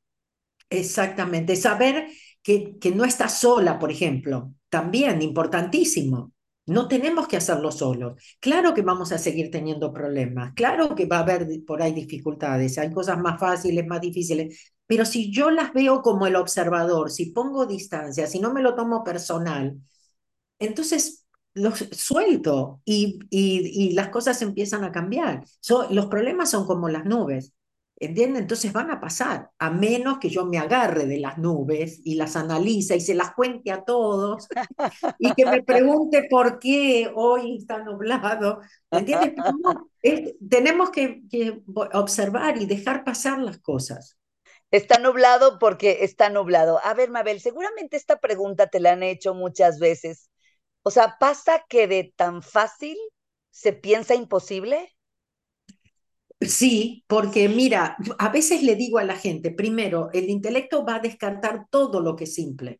Exactamente, 0.69 1.55
saber 1.55 2.07
que, 2.43 2.77
que 2.79 2.91
no 2.91 3.05
estás 3.05 3.39
sola, 3.39 3.79
por 3.79 3.91
ejemplo, 3.91 4.53
también 4.69 5.21
importantísimo. 5.21 6.33
No 6.67 6.87
tenemos 6.87 7.27
que 7.27 7.37
hacerlo 7.37 7.71
solos. 7.71 8.21
Claro 8.39 8.73
que 8.73 8.81
vamos 8.81 9.11
a 9.11 9.17
seguir 9.17 9.49
teniendo 9.49 9.93
problemas, 9.93 10.53
claro 10.53 10.95
que 10.95 11.05
va 11.05 11.17
a 11.17 11.21
haber 11.21 11.47
por 11.65 11.81
ahí 11.81 11.93
dificultades, 11.93 12.77
hay 12.77 12.91
cosas 12.91 13.17
más 13.19 13.39
fáciles, 13.39 13.87
más 13.87 14.01
difíciles, 14.01 14.73
pero 14.85 15.05
si 15.05 15.31
yo 15.31 15.49
las 15.49 15.73
veo 15.73 16.01
como 16.01 16.27
el 16.27 16.35
observador, 16.35 17.11
si 17.11 17.31
pongo 17.31 17.65
distancia, 17.65 18.27
si 18.27 18.39
no 18.39 18.53
me 18.53 18.61
lo 18.61 18.75
tomo 18.75 19.03
personal, 19.03 19.77
entonces 20.59 21.25
los 21.53 21.79
suelto 21.91 22.81
y, 22.85 23.19
y, 23.29 23.91
las 23.93 24.09
cosas 24.09 24.41
empiezan 24.41 24.83
a 24.83 24.91
cambiar. 24.91 25.43
los 25.89 26.05
problemas 26.07 26.51
son 26.51 26.65
como 26.65 26.87
las 26.89 27.05
nubes. 27.05 27.53
¿Entienden? 27.99 28.43
Entonces 28.43 28.71
van 28.71 28.91
a 28.91 29.01
pasar, 29.01 29.49
a 29.57 29.71
menos 29.71 30.19
que 30.19 30.29
yo 30.29 30.45
me 30.45 30.59
agarre 30.59 31.07
de 31.07 31.17
las 31.17 31.39
nubes 31.39 31.99
y 32.03 32.13
las 32.13 32.35
analice 32.35 32.95
y 32.95 33.01
se 33.01 33.15
las 33.15 33.33
cuente 33.33 33.71
a 33.71 33.83
todos 33.83 34.47
y 35.19 35.33
que 35.33 35.45
me 35.45 35.63
pregunte 35.63 36.27
por 36.29 36.59
qué 36.59 37.11
hoy 37.15 37.57
está 37.57 37.79
nublado. 37.79 38.61
¿Entiendes? 38.91 39.33
tenemos 40.47 40.91
que, 40.91 41.23
que 41.29 41.59
observar 41.93 42.61
y 42.61 42.67
dejar 42.67 43.03
pasar 43.03 43.39
las 43.39 43.57
cosas. 43.57 44.17
Está 44.69 44.99
nublado 44.99 45.57
porque 45.57 46.03
está 46.03 46.29
nublado. 46.29 46.79
A 46.83 46.93
ver, 46.93 47.09
Mabel, 47.09 47.41
seguramente 47.41 47.97
esta 47.97 48.19
pregunta 48.19 48.67
te 48.67 48.79
la 48.79 48.91
han 48.91 49.01
hecho 49.01 49.33
muchas 49.33 49.79
veces. 49.79 50.29
O 50.83 50.91
sea, 50.91 51.17
¿pasa 51.19 51.63
que 51.67 51.87
de 51.87 52.13
tan 52.15 52.43
fácil 52.43 52.97
se 53.49 53.73
piensa 53.73 54.13
imposible? 54.13 54.96
Sí, 56.39 57.03
porque 57.07 57.49
mira, 57.49 57.97
a 58.19 58.29
veces 58.29 58.61
le 58.61 58.75
digo 58.75 58.99
a 58.99 59.03
la 59.03 59.15
gente, 59.15 59.51
primero, 59.51 60.09
el 60.13 60.29
intelecto 60.29 60.85
va 60.85 60.95
a 60.95 60.99
descartar 60.99 61.67
todo 61.71 61.99
lo 61.99 62.15
que 62.15 62.25
es 62.25 62.35
simple, 62.35 62.79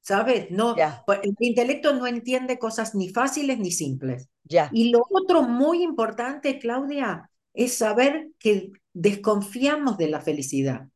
¿sabes? 0.00 0.50
No, 0.50 0.76
pues, 1.04 1.20
el 1.24 1.34
intelecto 1.40 1.92
no 1.94 2.06
entiende 2.06 2.58
cosas 2.58 2.94
ni 2.94 3.08
fáciles 3.08 3.58
ni 3.58 3.72
simples. 3.72 4.28
Ya. 4.44 4.70
Y 4.72 4.90
lo 4.90 5.02
otro 5.10 5.42
muy 5.42 5.82
importante, 5.82 6.58
Claudia, 6.60 7.30
es 7.52 7.74
saber 7.74 8.28
que 8.38 8.70
desconfiamos 8.92 9.98
de 9.98 10.08
la 10.08 10.20
felicidad. 10.20 10.88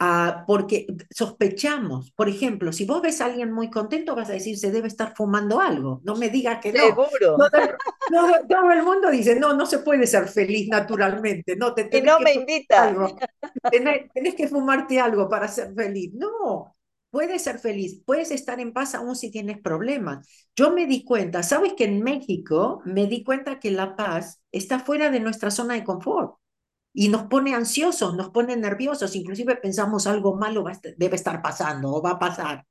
Ah, 0.00 0.44
porque 0.46 0.86
sospechamos. 1.10 2.10
Por 2.12 2.28
ejemplo, 2.28 2.72
si 2.72 2.84
vos 2.84 3.00
ves 3.00 3.20
a 3.20 3.26
alguien 3.26 3.52
muy 3.52 3.70
contento, 3.70 4.16
vas 4.16 4.28
a 4.28 4.32
decir, 4.32 4.58
se 4.58 4.72
debe 4.72 4.88
estar 4.88 5.14
fumando 5.14 5.60
algo. 5.60 6.00
No 6.04 6.16
me 6.16 6.30
digas 6.30 6.58
que 6.60 6.72
Seguro. 6.72 7.38
no. 7.38 7.48
Todo, 8.10 8.32
todo, 8.48 8.70
el 8.72 8.82
mundo 8.82 9.10
dice, 9.10 9.36
no, 9.36 9.54
no 9.54 9.66
se 9.66 9.78
puede 9.78 10.06
ser 10.06 10.28
feliz 10.28 10.68
naturalmente. 10.68 11.56
No, 11.56 11.74
te 11.74 11.88
y 11.90 12.02
no 12.02 12.18
me 12.18 12.34
invita. 12.34 12.88
Algo. 12.88 13.16
Tenés, 13.70 14.10
tenés, 14.12 14.34
que 14.34 14.48
fumarte 14.48 15.00
algo 15.00 15.28
para 15.28 15.46
ser 15.48 15.72
feliz. 15.74 16.12
No, 16.12 16.74
puedes 17.10 17.42
ser 17.42 17.60
feliz, 17.60 18.02
puedes 18.04 18.32
estar 18.32 18.58
en 18.58 18.72
paz 18.72 18.94
aún 18.94 19.14
si 19.14 19.30
tienes 19.30 19.60
problemas. 19.60 20.26
Yo 20.56 20.72
me 20.72 20.86
di 20.86 21.04
cuenta, 21.04 21.42
sabes 21.44 21.74
que 21.74 21.84
en 21.84 22.02
México 22.02 22.82
me 22.84 23.06
di 23.06 23.22
cuenta 23.22 23.60
que 23.60 23.70
la 23.70 23.94
paz 23.94 24.42
está 24.50 24.80
fuera 24.80 25.10
de 25.10 25.20
nuestra 25.20 25.50
zona 25.50 25.74
de 25.74 25.84
confort 25.84 26.34
y 26.96 27.08
nos 27.08 27.24
pone 27.24 27.54
ansiosos, 27.54 28.14
nos 28.14 28.30
pone 28.30 28.56
nerviosos, 28.56 29.16
inclusive 29.16 29.56
pensamos 29.56 30.06
algo 30.06 30.36
malo 30.36 30.64
debe 30.96 31.16
estar 31.16 31.42
pasando 31.42 31.92
o 31.92 32.00
va 32.00 32.12
a 32.12 32.18
pasar. 32.18 32.64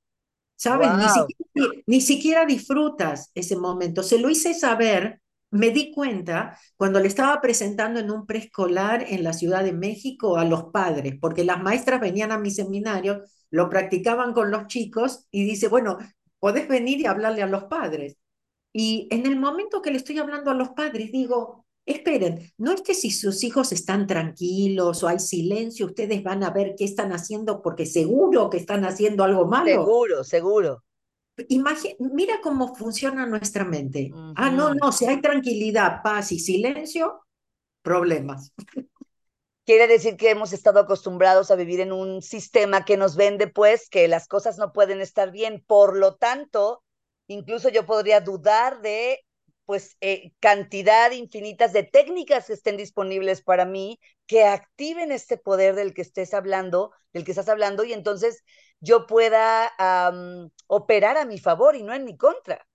¿Sabes? 0.56 0.90
Ni, 0.96 1.10
siquiera, 1.10 1.84
ni, 1.88 2.02
siquiera, 2.02 2.46
disfrutas 2.46 3.32
ese 3.36 3.58
momento. 3.58 4.02
Se 4.02 4.18
lo 4.18 4.30
hice 4.30 4.54
saber, 4.54 5.20
me 5.52 5.72
di 5.72 5.92
cuenta 5.92 6.58
cuando 6.78 7.02
le 7.02 7.08
estaba 7.08 7.42
presentando 7.42 8.00
en 8.00 8.10
un 8.10 8.26
preescolar 8.26 9.06
en 9.10 9.26
la 9.26 9.34
Ciudad 9.34 9.64
de 9.64 9.74
México 9.74 10.38
a 10.38 10.46
los 10.46 10.66
padres, 10.66 11.16
porque 11.20 11.44
las 11.44 11.62
maestras 11.62 12.00
venían 12.00 12.32
a 12.32 12.38
mi 12.38 12.50
seminario, 12.50 13.24
lo 13.50 13.70
practicaban 13.70 14.32
con 14.32 14.52
los 14.52 14.68
chicos 14.68 15.28
y 15.32 15.44
dice, 15.44 15.68
bueno, 15.68 15.98
podés 16.40 16.70
venir 16.70 17.02
y 17.02 17.08
hablarle 17.08 17.44
a 17.44 17.48
los 17.48 17.66
padres. 17.66 18.18
Y 18.72 19.08
en 19.12 19.26
el 19.26 19.38
momento 19.38 19.82
que 19.82 19.92
le 19.92 19.98
estoy 19.98 20.18
hablando 20.18 20.50
a 20.50 20.56
los 20.56 20.70
padres, 20.70 21.12
digo, 21.12 21.63
Esperen, 21.86 22.54
no 22.58 22.72
es 22.72 22.82
que 22.82 22.94
si 22.94 23.12
sus 23.12 23.44
hijos 23.44 23.74
están 23.74 24.08
tranquilos 24.08 25.04
o 25.04 25.08
hay 25.10 25.20
silencio, 25.20 25.88
ustedes 25.88 26.24
van 26.24 26.44
a 26.44 26.50
ver 26.50 26.76
qué 26.78 26.86
están 26.86 27.12
haciendo 27.12 27.62
porque 27.62 27.86
seguro 27.86 28.50
que 28.50 28.58
están 28.58 28.86
haciendo 28.86 29.24
algo 29.24 29.46
malo. 29.46 29.66
Seguro, 29.66 30.24
seguro. 30.24 30.84
mira 32.00 32.40
cómo 32.42 32.74
funciona 32.74 33.26
nuestra 33.26 33.66
mente. 33.66 34.12
Ah, 34.36 34.50
no, 34.50 34.74
no, 34.74 34.94
si 34.94 35.06
hay 35.08 35.20
tranquilidad, 35.20 36.02
paz 36.02 36.32
y 36.32 36.40
silencio, 36.40 37.26
problemas. 37.82 38.54
Quiere 39.66 39.88
decir 39.88 40.16
que 40.16 40.30
hemos 40.30 40.54
estado 40.54 40.80
acostumbrados 40.80 41.52
a 41.52 41.56
vivir 41.56 41.82
en 41.82 41.92
un 41.92 42.22
sistema 42.22 42.86
que 42.86 42.98
nos 42.98 43.16
vende, 43.18 43.48
pues, 43.48 43.90
que 43.90 44.08
las 44.08 44.28
cosas 44.28 44.58
no 44.58 44.72
pueden 44.72 45.02
estar 45.02 45.32
bien. 45.32 45.64
Por 45.66 45.98
lo 45.98 46.16
tanto, 46.16 46.82
incluso 47.28 47.70
yo 47.70 47.86
podría 47.86 48.22
dudar 48.22 48.82
de 48.82 49.20
pues 49.66 49.98
eh, 50.02 50.34
cantidad 50.40 51.12
infinitas 51.12 51.74
de 51.74 51.84
técnicas 51.84 52.48
que 52.48 52.54
estén 52.54 52.78
disponibles 52.78 53.42
para 53.42 53.66
mí 53.66 54.00
que 54.26 54.46
activen 54.46 55.12
este 55.12 55.38
poder 55.38 55.76
del 55.76 55.94
que 55.94 56.02
estés 56.02 56.34
hablando, 56.34 56.92
del 57.14 57.24
que 57.24 57.32
estás 57.32 57.50
hablando, 57.50 57.84
y 57.84 57.94
entonces 57.94 58.44
yo 58.80 59.06
pueda 59.06 59.72
operar 60.68 61.18
a 61.18 61.26
mi 61.26 61.40
favor 61.40 61.76
y 61.76 61.84
no 61.84 61.94
en 61.94 62.04
mi 62.04 62.18
contra. 62.18 62.68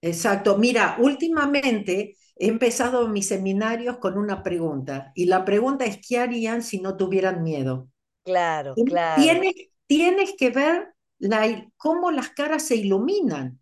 Exacto. 0.00 0.58
Mira, 0.58 0.96
últimamente 0.98 2.16
he 2.36 2.48
empezado 2.48 3.08
mis 3.08 3.28
seminarios 3.28 3.98
con 3.98 4.18
una 4.18 4.42
pregunta, 4.42 5.12
y 5.14 5.26
la 5.26 5.44
pregunta 5.44 5.84
es, 5.84 5.98
¿qué 6.06 6.18
harían 6.18 6.62
si 6.62 6.80
no 6.80 6.96
tuvieran 6.96 7.42
miedo? 7.42 7.88
Claro, 8.24 8.74
claro. 8.74 9.22
Tienes, 9.22 9.54
tienes 9.86 10.34
que 10.36 10.50
ver 10.50 10.94
la, 11.18 11.68
cómo 11.76 12.10
las 12.10 12.30
caras 12.30 12.66
se 12.66 12.76
iluminan. 12.76 13.60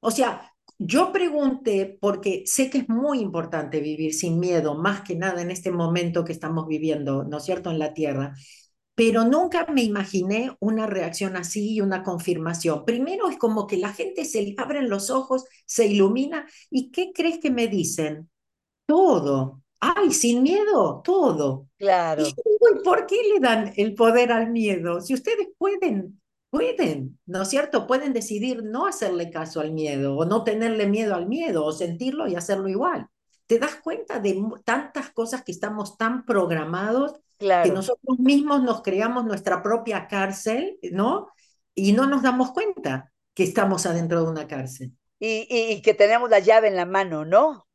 O 0.00 0.10
sea, 0.10 0.53
yo 0.78 1.12
pregunté, 1.12 1.98
porque 2.00 2.42
sé 2.46 2.70
que 2.70 2.78
es 2.78 2.88
muy 2.88 3.20
importante 3.20 3.80
vivir 3.80 4.14
sin 4.14 4.38
miedo, 4.40 4.74
más 4.76 5.02
que 5.02 5.16
nada 5.16 5.40
en 5.42 5.50
este 5.50 5.70
momento 5.70 6.24
que 6.24 6.32
estamos 6.32 6.66
viviendo, 6.66 7.24
¿no 7.24 7.38
es 7.38 7.44
cierto?, 7.44 7.70
en 7.70 7.78
la 7.78 7.94
Tierra, 7.94 8.34
pero 8.94 9.24
nunca 9.24 9.66
me 9.72 9.82
imaginé 9.82 10.56
una 10.60 10.86
reacción 10.86 11.36
así 11.36 11.74
y 11.74 11.80
una 11.80 12.02
confirmación. 12.02 12.84
Primero 12.84 13.28
es 13.28 13.36
como 13.38 13.66
que 13.66 13.76
la 13.76 13.92
gente 13.92 14.24
se 14.24 14.54
abren 14.56 14.88
los 14.88 15.10
ojos, 15.10 15.44
se 15.66 15.86
ilumina, 15.86 16.46
¿y 16.70 16.90
qué 16.90 17.12
crees 17.12 17.38
que 17.38 17.50
me 17.50 17.66
dicen? 17.66 18.30
Todo. 18.86 19.62
Ay, 19.80 20.12
sin 20.12 20.42
miedo, 20.42 21.02
todo. 21.04 21.68
Claro. 21.76 22.24
Y 22.26 22.34
¿por 22.84 23.06
qué 23.06 23.16
le 23.34 23.40
dan 23.40 23.72
el 23.76 23.94
poder 23.94 24.32
al 24.32 24.50
miedo? 24.50 25.00
Si 25.00 25.12
ustedes 25.12 25.48
pueden 25.58 26.20
pueden, 26.54 27.18
¿no 27.26 27.42
es 27.42 27.48
cierto? 27.48 27.88
Pueden 27.88 28.12
decidir 28.12 28.62
no 28.62 28.86
hacerle 28.86 29.28
caso 29.30 29.60
al 29.60 29.72
miedo 29.72 30.16
o 30.16 30.24
no 30.24 30.44
tenerle 30.44 30.86
miedo 30.86 31.16
al 31.16 31.26
miedo 31.26 31.64
o 31.64 31.72
sentirlo 31.72 32.28
y 32.28 32.36
hacerlo 32.36 32.68
igual. 32.68 33.08
¿Te 33.46 33.58
das 33.58 33.74
cuenta 33.82 34.20
de 34.20 34.40
tantas 34.64 35.10
cosas 35.10 35.42
que 35.42 35.50
estamos 35.50 35.98
tan 35.98 36.24
programados 36.24 37.14
que 37.38 37.72
nosotros 37.72 38.20
mismos 38.20 38.62
nos 38.62 38.82
creamos 38.82 39.24
nuestra 39.24 39.62
propia 39.62 40.06
cárcel, 40.06 40.78
¿no? 40.92 41.28
Y 41.74 41.92
no 41.92 42.06
nos 42.06 42.22
damos 42.22 42.52
cuenta 42.52 43.12
que 43.34 43.42
estamos 43.42 43.84
adentro 43.84 44.22
de 44.22 44.30
una 44.30 44.46
cárcel. 44.46 44.92
Y, 45.18 45.46
y, 45.50 45.82
que 45.82 45.92
tenemos 45.94 46.30
la 46.30 46.38
llave 46.38 46.68
en 46.68 46.76
la 46.76 46.86
mano, 46.86 47.24
¿no? 47.24 47.66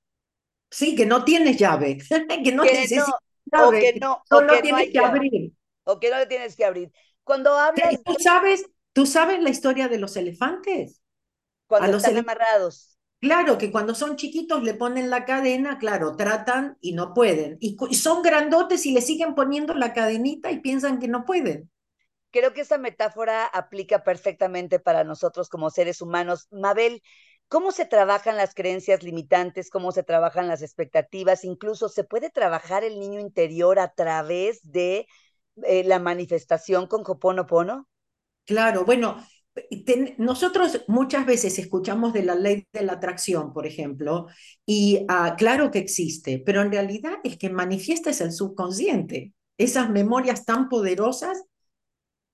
Sí, 0.71 0.95
que 0.95 1.05
no 1.05 1.25
tienes 1.25 1.57
llave, 1.57 1.98
que 2.43 2.51
no 2.53 2.63
necesitas 2.63 3.13
o 3.51 3.71
que 3.71 3.98
no, 4.00 4.24
solo 4.27 4.53
tienes 4.62 4.89
que 4.89 5.00
abrir. 5.00 5.51
O 5.83 6.00
que 6.00 6.09
no 6.09 6.17
le 6.17 6.27
tienes 6.27 6.55
que 6.55 6.63
abrir. 6.63 6.91
Cuando 7.29 7.55
hablas... 7.55 8.01
¿Tú 8.03 8.15
sabes, 8.17 8.65
¿Tú 8.91 9.05
sabes 9.05 9.39
la 9.39 9.51
historia 9.51 9.88
de 9.88 10.00
los 10.00 10.17
elefantes? 10.17 11.00
Cuando 11.67 11.98
están 11.98 12.17
amarrados. 12.17 12.98
Claro, 13.21 13.59
que 13.59 13.71
cuando 13.71 13.93
son 13.93 14.15
chiquitos 14.15 14.63
le 14.63 14.74
ponen 14.74 15.12
la 15.12 15.25
cadena, 15.25 15.77
claro, 15.77 16.15
tratan 16.15 16.79
y 16.81 16.93
no 16.93 17.13
pueden. 17.13 17.57
Y, 17.59 17.77
son 17.93 18.24
grandotes 18.24 18.83
y 18.88 18.93
le 18.93 19.01
siguen 19.01 19.36
poniendo 19.36 19.75
la 19.75 19.93
cadenita 19.93 20.50
y 20.50 20.59
piensan 20.59 20.98
que 20.98 21.07
no 21.07 21.24
pueden. 21.24 21.69
Creo 22.31 22.51
que 22.51 22.62
esa 22.62 22.79
metáfora 22.79 23.45
aplica 23.45 24.03
perfectamente 24.03 24.79
para 24.79 25.03
nosotros 25.03 25.50
como 25.50 25.69
seres 25.69 26.01
humanos. 26.01 26.48
Mabel, 26.50 27.03
¿cómo 27.48 27.71
se 27.71 27.86
trabajan 27.86 28.38
las 28.38 28.55
creencias 28.55 29.03
limitantes? 29.03 29.69
¿Cómo 29.69 29.91
se 29.91 30.01
trabajan 30.01 30.48
las 30.48 30.63
expectativas? 30.63 31.43
Incluso 31.43 31.89
se 31.89 32.03
puede 32.03 32.31
trabajar 32.31 32.83
el 32.83 33.00
niño 33.00 33.19
interior 33.19 33.77
a 33.77 33.93
través 33.93 34.62
de 34.63 35.05
eh, 35.66 35.84
la 35.84 36.00
manifestación 36.00 36.88
con 36.88 37.04
Hoponopono? 37.06 37.88
Claro, 38.46 38.86
bueno, 38.86 39.18
nosotros 40.18 40.84
muchas 40.88 41.25
veces 41.25 41.60
escuchamos 41.60 42.13
de 42.13 42.24
la 42.24 42.36
ley 42.36 42.68
de 42.72 42.84
la 42.84 42.94
atracción, 42.94 43.54
por 43.54 43.66
ejemplo, 43.66 44.28
y 44.66 45.06
ah, 45.08 45.36
claro 45.38 45.72
que 45.72 45.80
existe, 45.80 46.42
pero 46.46 46.62
en 46.62 46.72
realidad 46.72 47.13
es 47.24 47.38
que 47.38 47.50
manifiesta 47.50 48.10
es 48.10 48.22
el 48.22 48.32
subconsciente, 48.32 49.34
esas 49.58 49.89
memorias 49.89 50.46
tan 50.46 50.70
poderosas 50.70 51.44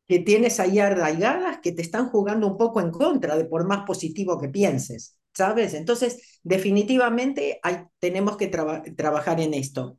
que 0.08 0.20
tienes 0.20 0.60
ahí 0.60 0.79
arraigadas 0.79 1.60
que 1.62 1.72
te 1.72 1.82
están 1.82 2.10
jugando 2.10 2.48
un 2.48 2.58
poco 2.58 2.79
en 2.79 2.91
contra 2.91 3.36
de 3.38 3.46
por 3.46 3.65
más 3.67 3.86
positivo 3.86 4.39
que 4.39 4.50
pienses, 4.50 5.17
¿sabes? 5.34 5.74
Entonces, 5.74 6.39
definitivamente 6.44 7.60
tenemos 8.00 8.38
que 8.38 8.48
trabajar 8.48 9.39
en 9.41 9.53
esto. 9.55 9.98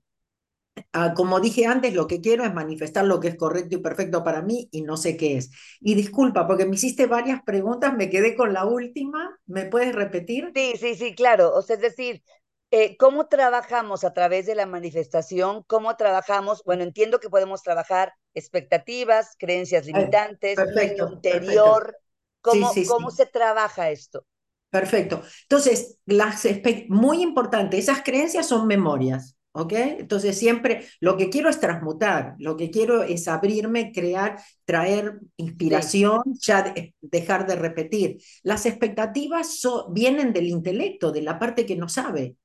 Como 1.14 1.40
dije 1.40 1.66
antes, 1.66 1.95
lo 1.95 2.06
que 2.06 2.21
quiero 2.21 2.45
es 2.45 2.54
manifestar 2.54 3.04
lo 3.04 3.21
que 3.21 3.28
es 3.28 3.37
correcto 3.37 3.76
y 3.76 3.80
perfecto 3.80 4.25
para 4.25 4.42
mí 4.42 4.68
y 4.73 4.83
no 4.83 4.97
sé 4.97 5.16
qué 5.16 5.37
es. 5.37 5.50
Y 5.80 5.95
disculpa, 5.95 6.47
porque 6.47 6.66
me 6.66 6.75
hiciste 6.76 7.06
varias 7.06 7.42
preguntas, 7.42 7.95
me 7.95 8.11
quedé 8.11 8.35
con 8.35 8.52
la 8.52 8.64
última, 8.64 9.38
¿me 9.47 9.66
puedes 9.66 9.95
repetir? 9.95 10.52
Sí, 10.54 10.75
sí, 10.78 10.95
sí, 10.95 11.14
claro. 11.14 11.54
O 11.54 11.62
sea, 11.62 11.76
es 11.76 11.83
decir, 11.83 12.23
eh, 12.71 12.97
¿cómo 12.97 13.26
trabajamos 13.28 14.04
a 14.04 14.12
través 14.12 14.47
de 14.47 14.54
la 14.54 14.66
manifestación? 14.66 15.62
¿Cómo 15.66 15.97
trabajamos? 15.97 16.62
Bueno, 16.64 16.83
entiendo 16.83 17.21
que 17.21 17.30
podemos 17.30 17.62
trabajar 17.62 18.12
expectativas, 18.35 19.35
creencias 19.38 19.87
limitantes, 19.87 20.56
perfecto, 20.56 21.11
interior. 21.12 21.97
¿Cómo, 22.40 22.73
¿cómo 22.87 23.11
se 23.11 23.26
trabaja 23.26 23.90
esto? 23.90 24.25
Perfecto. 24.71 25.23
Entonces, 25.42 25.99
las 26.06 26.47
muy 26.88 27.23
importante, 27.23 27.78
esas 27.78 28.02
creencias 28.02 28.47
son 28.47 28.66
memorias. 28.66 29.36
¿Ok? 29.58 29.72
Entonces 29.72 30.38
siempre 30.38 30.86
lo 31.00 31.16
que 31.16 31.30
quiero 31.30 31.48
es 31.48 31.58
transmutar, 31.58 32.34
lo 32.38 32.58
que 32.58 32.70
quiero 32.70 33.02
es 33.02 33.26
abrirme, 33.26 33.90
crear, 33.90 34.38
traer 34.66 35.18
inspiración, 35.38 36.20
ya 36.42 36.75
dejar 37.00 37.46
de 37.46 37.56
repetir. 37.56 38.18
Las 38.42 38.66
expectativas 38.66 39.62
vienen 39.90 40.34
del 40.34 40.48
intelecto, 40.48 41.10
de 41.10 41.22
la 41.22 41.38
parte 41.38 41.64
que 41.64 41.75
no 41.75 41.88
sabe. 41.88 42.36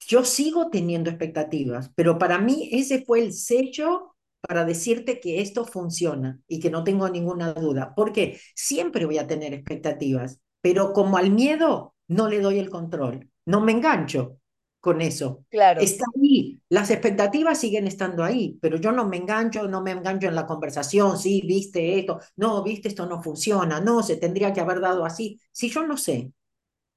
Yo 0.00 0.24
sigo 0.24 0.68
teniendo 0.68 1.08
expectativas, 1.08 1.90
pero 1.94 2.18
para 2.18 2.38
mí 2.38 2.68
ese 2.70 3.02
fue 3.02 3.20
el 3.20 3.32
sello 3.32 4.14
para 4.42 4.66
decirte 4.66 5.20
que 5.20 5.40
esto 5.40 5.64
funciona 5.64 6.38
y 6.46 6.60
que 6.60 6.70
no 6.70 6.84
tengo 6.84 7.08
ninguna 7.08 7.54
duda, 7.54 7.94
porque 7.96 8.38
siempre 8.54 9.06
voy 9.06 9.16
a 9.16 9.26
tener 9.26 9.54
expectativas, 9.54 10.38
pero 10.60 10.92
como 10.92 11.16
al 11.16 11.30
miedo 11.30 11.94
no 12.08 12.28
le 12.28 12.40
doy 12.40 12.58
el 12.58 12.68
control, 12.68 13.30
no 13.46 13.62
me 13.62 13.72
engancho, 13.72 14.37
con 14.80 15.00
eso. 15.00 15.44
Claro. 15.50 15.80
Está 15.80 16.04
ahí, 16.20 16.60
las 16.68 16.90
expectativas 16.90 17.58
siguen 17.58 17.86
estando 17.86 18.24
ahí, 18.24 18.58
pero 18.60 18.76
yo 18.78 18.92
no 18.92 19.06
me 19.06 19.16
engancho, 19.16 19.68
no 19.68 19.82
me 19.82 19.90
engancho 19.92 20.28
en 20.28 20.34
la 20.34 20.46
conversación, 20.46 21.18
sí, 21.18 21.42
viste 21.46 21.98
esto, 21.98 22.20
no, 22.36 22.62
viste 22.62 22.88
esto 22.88 23.06
no 23.06 23.22
funciona, 23.22 23.80
no, 23.80 24.02
se 24.02 24.16
tendría 24.16 24.52
que 24.52 24.60
haber 24.60 24.80
dado 24.80 25.04
así. 25.04 25.40
Si 25.52 25.68
yo 25.70 25.86
no 25.86 25.96
sé, 25.96 26.32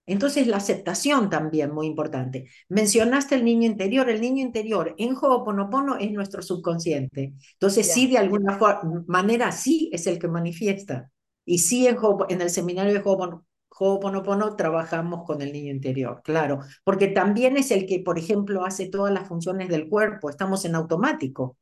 Entonces, 0.07 0.47
la 0.47 0.57
aceptación 0.57 1.29
también 1.29 1.71
muy 1.73 1.87
importante. 1.87 2.49
Mencionaste 2.69 3.35
el 3.35 3.45
niño 3.45 3.67
interior. 3.67 4.09
El 4.09 4.19
niño 4.19 4.41
interior 4.43 4.93
en 4.97 5.15
Ho'oponopono 5.15 5.97
es 5.97 6.11
nuestro 6.11 6.41
subconsciente. 6.41 7.33
Entonces, 7.53 7.93
sí, 7.93 8.07
de 8.07 8.17
alguna 8.17 8.59
manera, 9.07 9.51
sí 9.51 9.89
es 9.93 10.07
el 10.07 10.19
que 10.19 10.27
manifiesta. 10.27 11.11
Y 11.45 11.59
sí, 11.59 11.87
en, 11.87 11.97
en 12.29 12.41
el 12.41 12.49
seminario 12.49 12.93
de 12.93 12.99
Ho'oponopono 12.99 13.45
trabajamos 14.57 15.23
con 15.25 15.41
el 15.41 15.51
niño 15.53 15.71
interior, 15.71 16.21
claro, 16.23 16.59
porque 16.83 17.07
también 17.07 17.57
es 17.57 17.71
el 17.71 17.85
que, 17.85 17.99
por 17.99 18.19
ejemplo, 18.19 18.65
hace 18.65 18.89
todas 18.89 19.13
las 19.13 19.27
funciones 19.27 19.69
del 19.69 19.89
cuerpo. 19.89 20.29
Estamos 20.29 20.65
en 20.65 20.75
automático. 20.75 21.57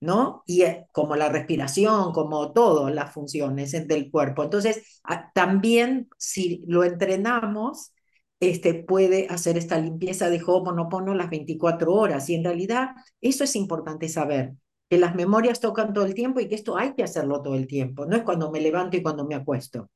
¿no? 0.00 0.42
Y 0.46 0.64
como 0.90 1.14
la 1.14 1.28
respiración, 1.28 2.12
como 2.12 2.52
todas 2.52 2.92
las 2.92 3.12
funciones 3.12 3.70
del 3.86 4.10
cuerpo. 4.10 4.42
Entonces, 4.42 5.00
también 5.32 6.08
si 6.18 6.64
lo 6.66 6.82
entrenamos, 6.82 7.92
este, 8.40 8.74
puede 8.74 9.28
hacer 9.28 9.56
esta 9.56 9.78
limpieza 9.78 10.28
de 10.28 10.42
Ho'oponopono 10.42 11.14
las 11.14 11.30
24 11.30 11.94
horas. 11.94 12.28
Y 12.28 12.34
en 12.34 12.42
realidad, 12.44 12.90
eso 13.20 13.44
es 13.44 13.54
importante 13.54 14.08
saber, 14.08 14.54
que 14.90 14.98
las 14.98 15.14
memorias 15.14 15.60
tocan 15.60 15.92
todo 15.92 16.04
el 16.04 16.14
tiempo 16.14 16.40
y 16.40 16.48
que 16.48 16.56
esto 16.56 16.76
hay 16.76 16.94
que 16.94 17.04
hacerlo 17.04 17.40
todo 17.40 17.54
el 17.54 17.68
tiempo. 17.68 18.04
No 18.04 18.16
es 18.16 18.24
cuando 18.24 18.50
me 18.50 18.60
levanto 18.60 18.96
y 18.96 19.02
cuando 19.02 19.24
me 19.24 19.36
acuesto. 19.36 19.88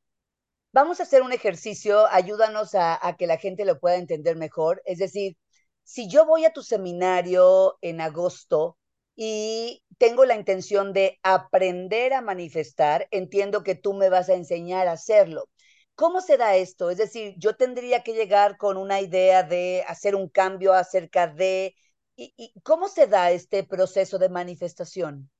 Vamos 0.77 1.01
a 1.01 1.05
hacer 1.05 1.23
un 1.23 1.33
ejercicio, 1.33 2.07
ayúdanos 2.09 2.75
a, 2.75 3.01
que 3.19 3.27
la 3.27 3.39
gente 3.39 3.65
lo 3.65 3.81
pueda 3.81 3.97
entender 3.97 4.37
mejor. 4.37 4.83
Es 4.85 4.99
decir, 4.99 5.39
si 5.85 6.07
yo 6.07 6.27
voy 6.27 6.45
a 6.45 6.53
tu 6.53 6.63
seminario 6.63 7.79
en 7.81 8.03
agosto, 8.03 8.77
y 9.17 9.83
tengo 9.97 10.27
la 10.27 10.35
intención 10.35 10.93
de 10.93 11.19
aprender 11.23 12.13
a 12.13 12.21
manifestar, 12.21 13.09
entiendo 13.11 13.63
que 13.63 13.75
tú 13.75 13.95
me 13.95 14.11
vas 14.11 14.29
a 14.29 14.35
enseñar 14.35 14.87
a 14.87 14.93
hacerlo. 14.93 15.49
¿Cómo 15.95 16.21
se 16.21 16.37
da 16.37 16.57
esto? 16.57 16.91
Es 16.91 16.99
decir, 16.99 17.35
yo 17.39 17.57
tendría 17.57 18.03
que 18.03 18.13
llegar 18.13 18.59
con 18.59 18.77
una 18.77 19.01
idea 19.01 19.43
de 19.45 19.83
hacer 19.89 20.15
un 20.15 20.29
cambio 20.29 20.75
acerca 20.75 21.27
de... 21.27 21.75
¿Y, 22.17 22.53
cómo 22.63 22.89
se 22.89 23.07
da 23.07 23.31
este 23.31 23.65
proceso 23.65 24.19
de 24.19 24.29
manifestación? 24.29 25.31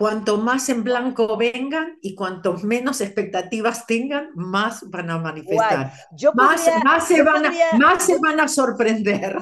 Cuanto 0.00 0.38
más 0.38 0.66
en 0.70 0.82
blanco 0.82 1.36
vengan 1.36 1.98
y 2.00 2.14
cuanto 2.14 2.54
menos 2.54 3.02
expectativas 3.02 3.86
tengan, 3.86 4.30
más 4.34 4.88
van 4.88 5.10
a 5.10 5.18
manifestar. 5.18 5.92
más, 6.32 6.66
más, 6.82 7.06
se 7.06 7.22
van 7.22 7.44
a, 7.44 7.52
más 7.76 8.06
se 8.06 8.18
van 8.18 8.40
a 8.40 8.48
sorprender. 8.48 9.36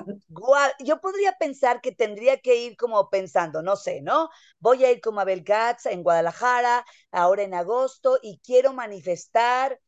Yo 0.81 1.01
podría 1.01 1.35
pensar 1.39 1.81
que 1.81 1.93
tendría 1.93 2.41
que 2.41 2.57
ir 2.57 2.77
como 2.77 3.09
pensando, 3.09 3.63
no 3.63 3.77
sé, 3.77 4.03
¿no? 4.03 4.31
Voy 4.59 4.85
a 4.85 4.91
ir 4.91 5.01
como 5.01 5.21
Abel 5.21 5.45
Katz 5.45 5.87
en 5.87 6.03
Guadalajara, 6.03 6.85
ahora 7.13 7.45
en 7.45 7.55
agosto, 7.55 8.19
y 8.21 8.41
quiero 8.45 8.73
manifestar 8.73 9.79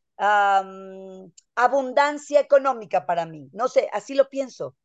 abundancia 1.53 2.39
económica 2.39 3.05
para 3.05 3.25
mí. 3.25 3.49
No 3.51 3.67
sé, 3.67 3.89
así 3.91 4.13
lo 4.13 4.29
pienso. 4.29 4.77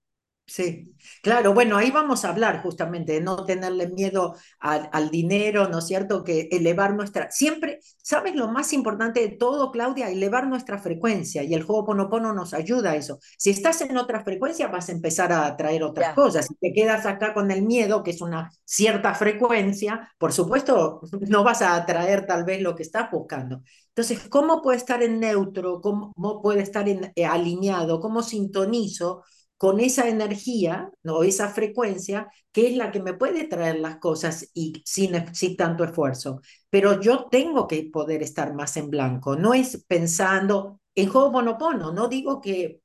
Sí, 0.48 0.94
claro, 1.22 1.54
bueno, 1.54 1.76
ahí 1.76 1.90
vamos 1.90 2.24
a 2.24 2.28
hablar 2.28 2.62
justamente 2.62 3.14
de 3.14 3.20
no 3.20 3.44
tenerle 3.44 3.88
miedo 3.88 4.36
al, 4.60 5.10
dinero, 5.10 5.68
¿no 5.68 5.80
es 5.80 5.86
cierto? 5.88 6.22
Que 6.22 6.48
elevar 6.52 6.94
nuestra, 6.94 7.32
siempre, 7.32 7.80
¿sabes 8.00 8.36
lo 8.36 8.46
más 8.46 8.72
importante 8.72 9.20
de 9.20 9.30
todo, 9.30 9.72
Claudia? 9.72 10.08
Elevar 10.08 10.46
nuestra 10.46 10.78
frecuencia 10.78 11.42
y 11.42 11.52
el 11.52 11.64
juego 11.64 11.84
Ponopono 11.84 12.32
nos 12.32 12.54
ayuda 12.54 12.92
a 12.92 12.96
eso. 12.96 13.18
Si 13.36 13.50
estás 13.50 13.80
en 13.80 13.96
otra 13.96 14.22
frecuencia 14.22 14.68
vas 14.68 14.88
a 14.88 14.92
empezar 14.92 15.32
a 15.32 15.46
atraer 15.46 15.82
otras 15.82 16.14
cosas. 16.14 16.46
Si 16.46 16.54
te 16.54 16.72
quedas 16.72 17.06
acá 17.06 17.34
con 17.34 17.50
el 17.50 17.62
miedo, 17.62 18.04
que 18.04 18.12
es 18.12 18.20
una 18.20 18.48
cierta 18.64 19.14
frecuencia, 19.14 20.12
por 20.16 20.32
supuesto, 20.32 21.00
no 21.28 21.42
vas 21.42 21.60
a 21.60 21.74
atraer 21.74 22.24
tal 22.24 22.44
vez 22.44 22.62
lo 22.62 22.76
que 22.76 22.84
estás 22.84 23.10
buscando. 23.10 23.62
Entonces, 23.88 24.28
¿cómo 24.28 24.62
puede 24.62 24.78
estar 24.78 25.02
en 25.02 25.18
neutro? 25.18 25.80
¿Cómo 25.80 26.40
puede 26.40 26.62
estar 26.62 26.88
en, 26.88 27.12
eh, 27.16 27.26
alineado? 27.26 27.98
¿Cómo 27.98 28.22
sintonizo? 28.22 29.24
Con 29.56 29.80
esa 29.80 30.08
energía 30.08 30.90
o 31.04 31.22
esa 31.24 31.48
frecuencia 31.48 32.28
que 32.52 32.68
es 32.68 32.76
la 32.76 32.90
que 32.90 33.00
me 33.02 33.14
puede 33.14 33.44
traer 33.48 33.78
las 33.80 33.98
cosas 33.98 34.50
y 34.54 34.82
sin, 34.84 35.34
sin 35.34 35.56
tanto 35.56 35.84
esfuerzo. 35.84 36.40
Pero 36.70 37.00
yo 37.00 37.26
tengo 37.30 37.66
que 37.66 37.88
poder 37.92 38.22
estar 38.22 38.54
más 38.54 38.76
en 38.76 38.90
blanco, 38.90 39.36
no 39.36 39.54
es 39.54 39.84
pensando 39.86 40.80
en 40.94 41.10
Ho'oponopono, 41.10 41.92
no 41.92 42.08
digo 42.08 42.40
que 42.40 42.80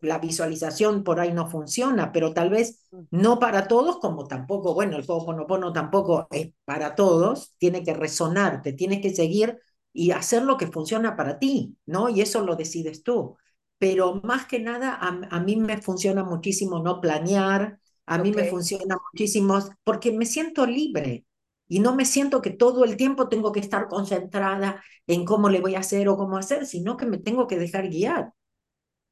la 0.00 0.18
visualización 0.18 1.02
por 1.02 1.18
ahí 1.20 1.32
no 1.32 1.48
funciona, 1.50 2.12
pero 2.12 2.32
tal 2.32 2.50
vez 2.50 2.88
no 3.10 3.38
para 3.38 3.66
todos, 3.66 3.98
como 3.98 4.26
tampoco, 4.26 4.74
bueno, 4.74 4.96
el 4.96 5.04
Ho'oponopono 5.06 5.72
tampoco 5.72 6.28
es 6.30 6.50
para 6.64 6.94
todos, 6.94 7.54
tiene 7.58 7.82
que 7.82 7.94
resonarte, 7.94 8.72
tienes 8.74 9.00
que 9.00 9.14
seguir 9.14 9.58
y 9.92 10.12
hacer 10.12 10.42
lo 10.42 10.56
que 10.56 10.68
funciona 10.68 11.16
para 11.16 11.38
ti, 11.38 11.76
¿no? 11.86 12.08
Y 12.08 12.20
eso 12.20 12.42
lo 12.44 12.54
decides 12.54 13.02
tú 13.02 13.36
pero 13.78 14.20
más 14.24 14.46
que 14.46 14.58
nada 14.60 14.98
a, 15.00 15.40
mí 15.40 15.56
me 15.56 15.80
funciona 15.80 16.24
muchísimo 16.24 16.80
no 16.82 17.00
planear, 17.00 17.78
a 18.06 18.18
mí 18.18 18.32
me 18.32 18.44
funciona 18.44 18.96
muchísimo 19.12 19.58
porque 19.84 20.12
me 20.12 20.26
siento 20.26 20.66
libre 20.66 21.24
y 21.68 21.80
no 21.80 21.94
me 21.94 22.04
siento 22.04 22.42
que 22.42 22.50
todo 22.50 22.84
el 22.84 22.96
tiempo 22.96 23.28
tengo 23.28 23.52
que 23.52 23.60
estar 23.60 23.88
concentrada 23.88 24.82
en 25.06 25.24
cómo 25.24 25.48
le 25.48 25.60
voy 25.60 25.74
a 25.74 25.80
hacer 25.80 26.08
o 26.08 26.16
cómo 26.16 26.36
hacer, 26.38 26.66
sino 26.66 26.96
que 26.96 27.06
me 27.06 27.18
tengo 27.18 27.46
que 27.46 27.58
dejar 27.58 27.88
guiar. 27.88 28.32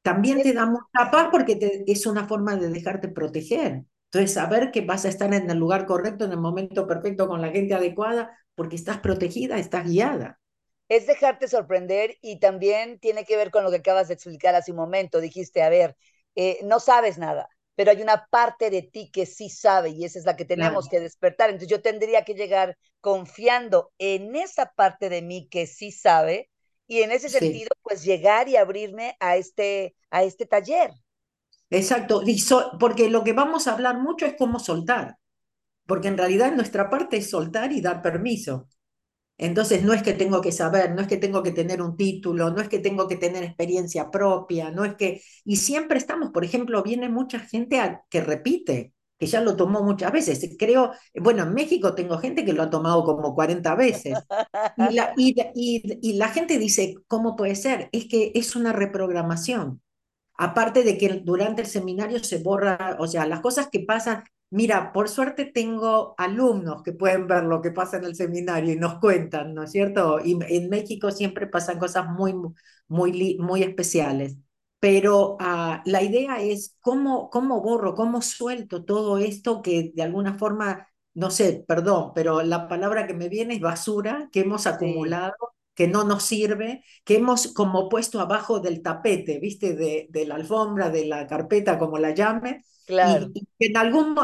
También 0.01 0.41
te 0.41 0.53
da 0.53 0.65
mucha 0.65 1.11
paz 1.11 1.29
porque 1.31 1.83
es 1.85 2.05
una 2.05 2.27
forma 2.27 2.55
de 2.55 2.69
dejarte 2.69 3.09
proteger. 3.09 3.85
Entonces, 4.05 4.33
saber 4.33 4.71
que 4.71 4.81
vas 4.81 5.05
a 5.05 5.09
estar 5.09 5.33
en 5.33 5.49
el 5.49 5.57
lugar 5.57 5.85
correcto, 5.85 6.25
en 6.25 6.31
el 6.31 6.39
momento 6.39 6.87
perfecto, 6.87 7.27
con 7.27 7.41
la 7.41 7.49
gente 7.51 7.73
adecuada, 7.73 8.37
porque 8.55 8.77
estás 8.77 8.99
protegida, 8.99 9.59
estás 9.59 9.85
guiada 9.85 10.39
es 10.89 11.07
dejarte 11.07 11.47
sorprender 11.47 12.17
y 12.21 12.39
también 12.39 12.99
tiene 12.99 13.25
que 13.25 13.37
ver 13.37 13.51
con 13.51 13.63
lo 13.63 13.69
que 13.71 13.77
acabas 13.77 14.07
de 14.07 14.13
explicar 14.15 14.55
hace 14.55 14.71
un 14.71 14.77
momento. 14.77 15.19
Dijiste, 15.21 15.61
a 15.63 15.69
ver, 15.69 15.95
eh, 16.35 16.59
no 16.63 16.79
sabes 16.79 17.17
nada, 17.17 17.49
pero 17.75 17.91
hay 17.91 18.01
una 18.01 18.27
parte 18.29 18.69
de 18.69 18.83
ti 18.83 19.11
que 19.11 19.25
sí 19.25 19.49
sabe 19.49 19.89
y 19.89 20.05
esa 20.05 20.19
es 20.19 20.25
la 20.25 20.35
que 20.35 20.45
tenemos 20.45 20.87
que 20.89 20.99
despertar. 20.99 21.49
Entonces 21.49 21.69
yo 21.69 21.81
tendría 21.81 22.23
que 22.25 22.33
llegar 22.35 22.77
confiando 23.01 23.91
en 23.97 24.35
esa 24.35 24.71
parte 24.75 25.09
de 25.09 25.21
mí 25.21 25.47
que 25.49 25.67
sí 25.67 25.91
sabe 25.91 26.49
y 26.87 27.01
en 27.01 27.11
ese 27.11 27.29
sentido, 27.29 27.69
pues 27.83 28.03
llegar 28.03 28.47
y 28.47 28.55
abrirme 28.55 29.17
a 29.19 29.35
este, 29.37 29.95
a 30.09 30.23
este 30.23 30.45
taller. 30.45 30.91
Exacto, 31.69 32.21
porque 32.79 33.09
lo 33.09 33.23
que 33.23 33.33
vamos 33.33 33.67
a 33.67 33.73
hablar 33.73 33.99
mucho 33.99 34.25
es 34.25 34.35
cómo 34.37 34.59
soltar, 34.59 35.17
porque 35.87 36.07
en 36.09 36.17
realidad 36.17 36.53
nuestra 36.53 36.89
parte 36.89 37.17
es 37.17 37.29
soltar 37.31 37.71
y 37.73 37.81
dar 37.81 38.01
permiso. 38.01 38.67
Entonces 39.37 39.83
no 39.83 39.93
es 39.93 40.01
que 40.03 40.13
tengo 40.13 40.41
que 40.41 40.51
saber, 40.51 40.93
no 40.95 41.01
es 41.01 41.07
que 41.07 41.17
tengo 41.17 41.43
que 41.43 41.51
tener 41.51 41.81
un 41.81 41.95
título, 41.95 42.49
no 42.51 42.61
es 42.61 42.69
que 42.69 42.79
tengo 42.79 43.07
que 43.07 43.17
tener 43.17 43.43
experiencia 43.43 44.09
propia, 44.09 44.71
no 44.71 44.83
es 44.85 44.95
que... 44.95 45.21
Y 45.45 45.57
siempre 45.57 45.97
estamos, 45.99 46.31
por 46.31 46.43
ejemplo, 46.43 46.81
viene 46.83 47.07
mucha 47.09 47.39
gente 47.39 47.99
que 48.09 48.21
repite, 48.21 48.93
que 49.19 49.27
ya 49.27 49.41
lo 49.41 49.55
tomó 49.55 49.83
muchas 49.83 50.11
veces. 50.11 50.55
Creo, 50.57 50.91
bueno, 51.15 51.43
en 51.43 51.53
México 51.53 51.93
tengo 51.95 52.17
gente 52.17 52.45
que 52.45 52.53
lo 52.53 52.63
ha 52.63 52.69
tomado 52.69 53.03
como 53.03 53.35
40 53.35 53.75
veces. 53.75 54.27
Y 54.75 54.89
la, 54.93 55.13
y, 55.15 55.35
y 55.55 56.13
la 56.13 56.29
gente 56.29 56.57
dice, 56.59 56.95
¿cómo 57.07 57.35
puede 57.35 57.55
ser? 57.55 57.89
Es 57.91 58.05
que 58.07 58.31
es 58.35 58.55
una 58.55 58.73
reprogramación. 58.73 59.81
Aparte 60.37 60.83
de 60.83 60.97
que 60.97 61.09
durante 61.23 61.61
el 61.63 61.67
seminario 61.67 62.23
se 62.23 62.39
borra, 62.39 62.97
o 62.99 63.07
sea, 63.07 63.25
las 63.27 63.41
cosas 63.41 63.69
que 63.71 63.81
pasan, 63.81 64.23
Mira, 64.49 64.93
por 64.93 65.09
suerte 65.09 65.43
tengo 65.45 66.15
alumnos 66.17 66.81
que 66.81 66.93
pueden 66.93 67.27
ver 67.27 67.43
lo 67.43 67.61
que 67.61 67.71
pasa 67.71 67.97
en 67.97 68.05
el 68.05 68.15
seminario 68.15 68.71
y 68.73 68.77
nos 68.77 68.99
cuentan, 68.99 69.53
¿no 69.53 69.63
es 69.63 69.71
cierto? 69.71 70.19
Y 70.23 70.39
en 70.47 70.69
México 70.69 71.11
siempre 71.11 71.47
pasan 71.47 71.79
cosas 71.79 72.07
muy, 72.09 72.33
muy, 72.87 73.37
muy 73.39 73.63
especiales. 73.63 74.37
Pero 74.79 75.35
ah, 75.41 75.81
la 75.85 76.01
idea 76.01 76.41
es 76.41 76.77
cómo, 76.79 77.29
cómo 77.29 77.61
borro, 77.61 77.93
cómo 77.95 78.21
suelto 78.21 78.85
todo 78.85 79.17
esto 79.17 79.61
que 79.61 79.91
de 79.93 80.03
alguna 80.03 80.37
forma, 80.37 80.87
no 81.13 81.29
sé, 81.29 81.65
perdón, 81.67 82.13
pero 82.15 82.41
la 82.43 82.67
palabra 82.69 83.05
que 83.05 83.13
me 83.15 83.27
viene 83.29 83.55
es 83.55 83.59
basura 83.61 84.29
que 84.31 84.41
hemos 84.41 84.65
acumulado, 84.67 85.33
que 85.77 85.87
no 85.87 86.03
nos 86.03 86.23
sirve, 86.23 86.83
que 87.05 87.15
hemos 87.15 87.53
como 87.53 87.87
puesto 87.87 88.19
abajo 88.19 88.59
del 88.59 88.81
tapete, 88.81 89.39
¿viste? 89.39 89.75
De, 89.75 90.07
de 90.09 90.25
la 90.25 90.35
alfombra, 90.35 90.89
de 90.89 91.05
la 91.05 91.25
carpeta, 91.25 91.79
como 91.79 91.97
la 91.97 92.13
llame 92.13 92.65
Claro. 92.87 93.29
Y, 93.33 93.45
en 93.59 93.77
algún 93.77 94.15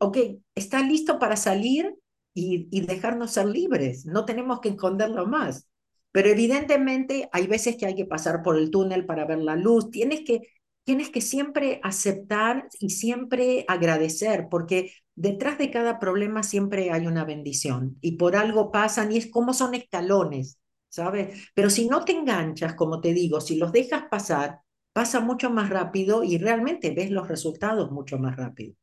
ok, 0.00 0.18
está 0.54 0.82
listo 0.82 1.18
para 1.18 1.34
salir 1.34 1.94
y, 2.34 2.68
y 2.70 2.82
dejarnos 2.82 3.32
ser 3.32 3.46
libres, 3.46 4.04
no 4.06 4.24
tenemos 4.26 4.60
que 4.60 4.68
esconderlo 4.68 5.26
más. 5.26 5.66
Pero 6.12 6.28
evidentemente 6.28 7.30
hay 7.32 7.46
veces 7.46 7.76
que 7.76 7.86
hay 7.86 7.94
que 7.94 8.04
pasar 8.04 8.42
por 8.42 8.58
el 8.58 8.70
túnel 8.70 9.06
para 9.06 9.24
ver 9.24 9.38
la 9.38 9.56
luz, 9.56 9.90
tienes 9.90 10.20
que, 10.26 10.42
tienes 10.84 11.08
que 11.08 11.22
siempre 11.22 11.80
aceptar 11.82 12.68
y 12.78 12.90
siempre 12.90 13.64
agradecer, 13.66 14.48
porque 14.50 14.92
detrás 15.14 15.56
de 15.56 15.70
cada 15.70 15.98
problema 15.98 16.42
siempre 16.42 16.90
hay 16.90 17.06
una 17.06 17.24
bendición 17.24 17.96
y 18.02 18.16
por 18.16 18.36
algo 18.36 18.70
pasan 18.70 19.10
y 19.10 19.16
es 19.16 19.30
como 19.30 19.54
son 19.54 19.74
escalones, 19.74 20.58
¿sabes? 20.92 21.48
Pero 21.54 21.70
si 21.70 21.88
no 21.88 22.04
te 22.04 22.12
enganchas, 22.12 22.74
como 22.74 23.00
te 23.00 23.14
digo, 23.14 23.40
si 23.40 23.56
los 23.56 23.72
dejas 23.72 24.04
pasar, 24.10 24.60
pasa 24.92 25.20
mucho 25.20 25.48
más 25.50 25.70
rápido 25.70 26.22
y 26.22 26.36
realmente 26.36 26.90
ves 26.90 27.10
los 27.10 27.28
resultados 27.28 27.90
mucho 27.90 28.18
más 28.18 28.36
rápido. 28.36 28.74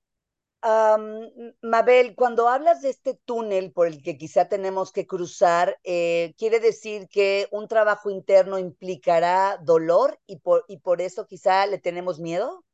Mabel, 1.61 2.15
cuando 2.15 2.49
hablas 2.49 2.81
de 2.81 2.89
este 2.89 3.13
túnel 3.13 3.71
por 3.71 3.87
el 3.87 4.01
que 4.01 4.17
quizá 4.17 4.49
tenemos 4.49 4.91
que 4.91 5.07
cruzar, 5.07 5.77
eh, 5.83 6.33
¿quiere 6.37 6.59
decir 6.59 7.07
que 7.09 7.47
un 7.51 7.67
trabajo 7.67 8.09
interno 8.09 8.57
implicará 8.57 9.57
dolor 9.63 10.19
y 10.25 10.37
por, 10.37 10.65
y 10.67 10.77
por 10.77 11.01
eso 11.01 11.27
quizá 11.27 11.65
le 11.67 11.77
tenemos 11.77 12.19
miedo? 12.19 12.65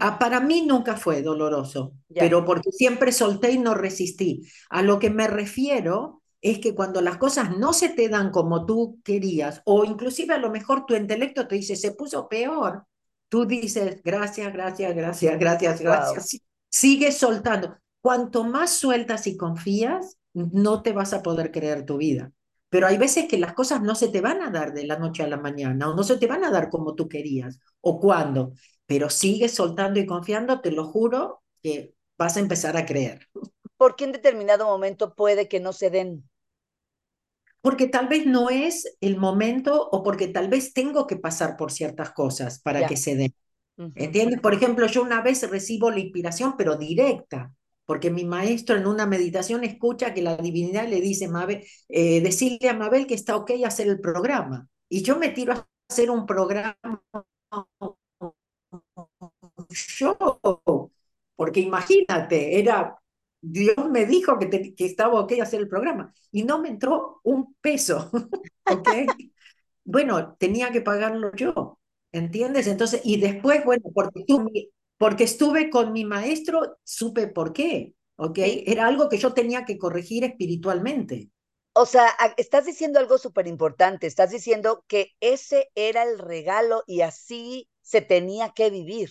Ah, 0.00 0.18
para 0.18 0.40
mí 0.40 0.64
nunca 0.66 0.96
fue 0.96 1.20
doloroso, 1.22 1.92
pero 2.08 2.44
porque 2.44 2.72
siempre 2.72 3.12
solté 3.12 3.52
y 3.52 3.58
no 3.58 3.74
resistí. 3.74 4.48
A 4.70 4.82
lo 4.82 4.98
que 4.98 5.10
me 5.10 5.28
refiero 5.28 6.22
es 6.40 6.58
que 6.60 6.74
cuando 6.74 7.00
las 7.00 7.18
cosas 7.18 7.56
no 7.56 7.72
se 7.72 7.88
te 7.88 8.08
dan 8.08 8.30
como 8.30 8.66
tú 8.66 9.00
querías, 9.04 9.62
o 9.64 9.84
inclusive 9.84 10.34
a 10.34 10.38
lo 10.38 10.50
mejor 10.50 10.86
tu 10.86 10.94
intelecto 10.94 11.48
te 11.48 11.56
dice, 11.56 11.76
se 11.76 11.92
puso 11.92 12.28
peor, 12.28 12.84
tú 13.28 13.44
dices, 13.44 14.00
gracias, 14.04 14.52
gracias, 14.52 14.94
gracias, 14.94 15.38
gracias, 15.38 15.80
gracias 15.80 16.40
sigue 16.68 17.12
soltando. 17.12 17.76
Cuanto 18.00 18.44
más 18.44 18.70
sueltas 18.70 19.26
y 19.26 19.36
confías, 19.36 20.16
no 20.32 20.82
te 20.82 20.92
vas 20.92 21.12
a 21.12 21.22
poder 21.22 21.50
creer 21.50 21.84
tu 21.84 21.96
vida. 21.96 22.32
Pero 22.70 22.86
hay 22.86 22.98
veces 22.98 23.26
que 23.28 23.38
las 23.38 23.54
cosas 23.54 23.82
no 23.82 23.94
se 23.94 24.08
te 24.08 24.20
van 24.20 24.42
a 24.42 24.50
dar 24.50 24.72
de 24.74 24.86
la 24.86 24.98
noche 24.98 25.22
a 25.22 25.28
la 25.28 25.38
mañana 25.38 25.88
o 25.88 25.94
no 25.94 26.04
se 26.04 26.18
te 26.18 26.26
van 26.26 26.44
a 26.44 26.50
dar 26.50 26.68
como 26.68 26.94
tú 26.94 27.08
querías 27.08 27.58
o 27.80 27.98
cuando, 27.98 28.52
pero 28.86 29.08
sigues 29.08 29.54
soltando 29.54 29.98
y 29.98 30.06
confiando, 30.06 30.60
te 30.60 30.70
lo 30.70 30.84
juro 30.84 31.42
que 31.62 31.94
vas 32.18 32.36
a 32.36 32.40
empezar 32.40 32.76
a 32.76 32.84
creer. 32.84 33.26
¿Por 33.78 33.96
qué 33.96 34.04
en 34.04 34.12
determinado 34.12 34.66
momento 34.66 35.14
puede 35.14 35.48
que 35.48 35.60
no 35.60 35.72
se 35.72 35.88
den? 35.88 36.28
Porque 37.62 37.88
tal 37.88 38.08
vez 38.08 38.26
no 38.26 38.50
es 38.50 38.98
el 39.00 39.16
momento 39.16 39.88
o 39.90 40.02
porque 40.02 40.28
tal 40.28 40.48
vez 40.48 40.74
tengo 40.74 41.06
que 41.06 41.16
pasar 41.16 41.56
por 41.56 41.72
ciertas 41.72 42.12
cosas 42.12 42.60
para 42.60 42.86
que 42.86 42.96
se 42.96 43.16
den. 43.16 43.34
¿Entiendes? 43.94 44.40
Por 44.40 44.52
ejemplo, 44.52 44.86
yo 44.86 45.02
una 45.02 45.22
vez 45.22 45.48
recibo 45.48 45.90
la 45.90 46.00
inspiración, 46.00 46.54
pero 46.58 46.76
directa, 46.76 47.52
porque 47.84 48.10
mi 48.10 48.24
maestro 48.24 48.76
en 48.76 48.86
una 48.86 49.06
meditación 49.06 49.64
escucha 49.64 50.12
que 50.12 50.22
la 50.22 50.36
divinidad 50.36 50.86
le 50.88 51.00
dice, 51.00 51.28
Mabel, 51.28 51.64
eh, 51.88 52.20
decirle 52.20 52.68
a 52.68 52.74
Mabel 52.74 53.06
que 53.06 53.14
está 53.14 53.36
ok 53.36 53.52
hacer 53.64 53.88
el 53.88 54.00
programa. 54.00 54.68
Y 54.88 55.02
yo 55.02 55.16
me 55.16 55.30
tiro 55.30 55.52
a 55.52 55.66
hacer 55.88 56.10
un 56.10 56.26
programa 56.26 56.76
yo, 59.98 60.16
porque 61.36 61.60
imagínate, 61.60 62.58
era, 62.58 62.96
Dios 63.40 63.88
me 63.90 64.06
dijo 64.06 64.38
que, 64.38 64.74
que 64.74 64.84
estaba 64.86 65.20
ok 65.20 65.32
hacer 65.40 65.60
el 65.60 65.68
programa 65.68 66.12
y 66.32 66.42
no 66.44 66.60
me 66.60 66.68
entró 66.68 67.20
un 67.24 67.54
peso, 67.60 68.10
¿ok? 68.64 68.88
bueno, 69.84 70.36
tenía 70.38 70.70
que 70.70 70.82
pagarlo 70.82 71.32
yo. 71.34 71.78
¿Entiendes? 72.12 72.66
Entonces, 72.66 73.02
y 73.04 73.20
después, 73.20 73.64
bueno, 73.64 73.84
porque, 73.94 74.24
porque 74.96 75.24
estuve 75.24 75.70
con 75.70 75.92
mi 75.92 76.04
maestro, 76.04 76.78
supe 76.82 77.28
por 77.28 77.52
qué, 77.52 77.94
¿ok? 78.16 78.38
Era 78.66 78.86
algo 78.86 79.08
que 79.08 79.18
yo 79.18 79.34
tenía 79.34 79.64
que 79.64 79.76
corregir 79.78 80.24
espiritualmente. 80.24 81.30
O 81.74 81.86
sea, 81.86 82.08
estás 82.36 82.64
diciendo 82.64 82.98
algo 82.98 83.18
súper 83.18 83.46
importante, 83.46 84.06
estás 84.06 84.30
diciendo 84.30 84.84
que 84.88 85.12
ese 85.20 85.70
era 85.74 86.02
el 86.02 86.18
regalo 86.18 86.82
y 86.86 87.02
así 87.02 87.68
se 87.82 88.00
tenía 88.00 88.50
que 88.50 88.70
vivir. 88.70 89.10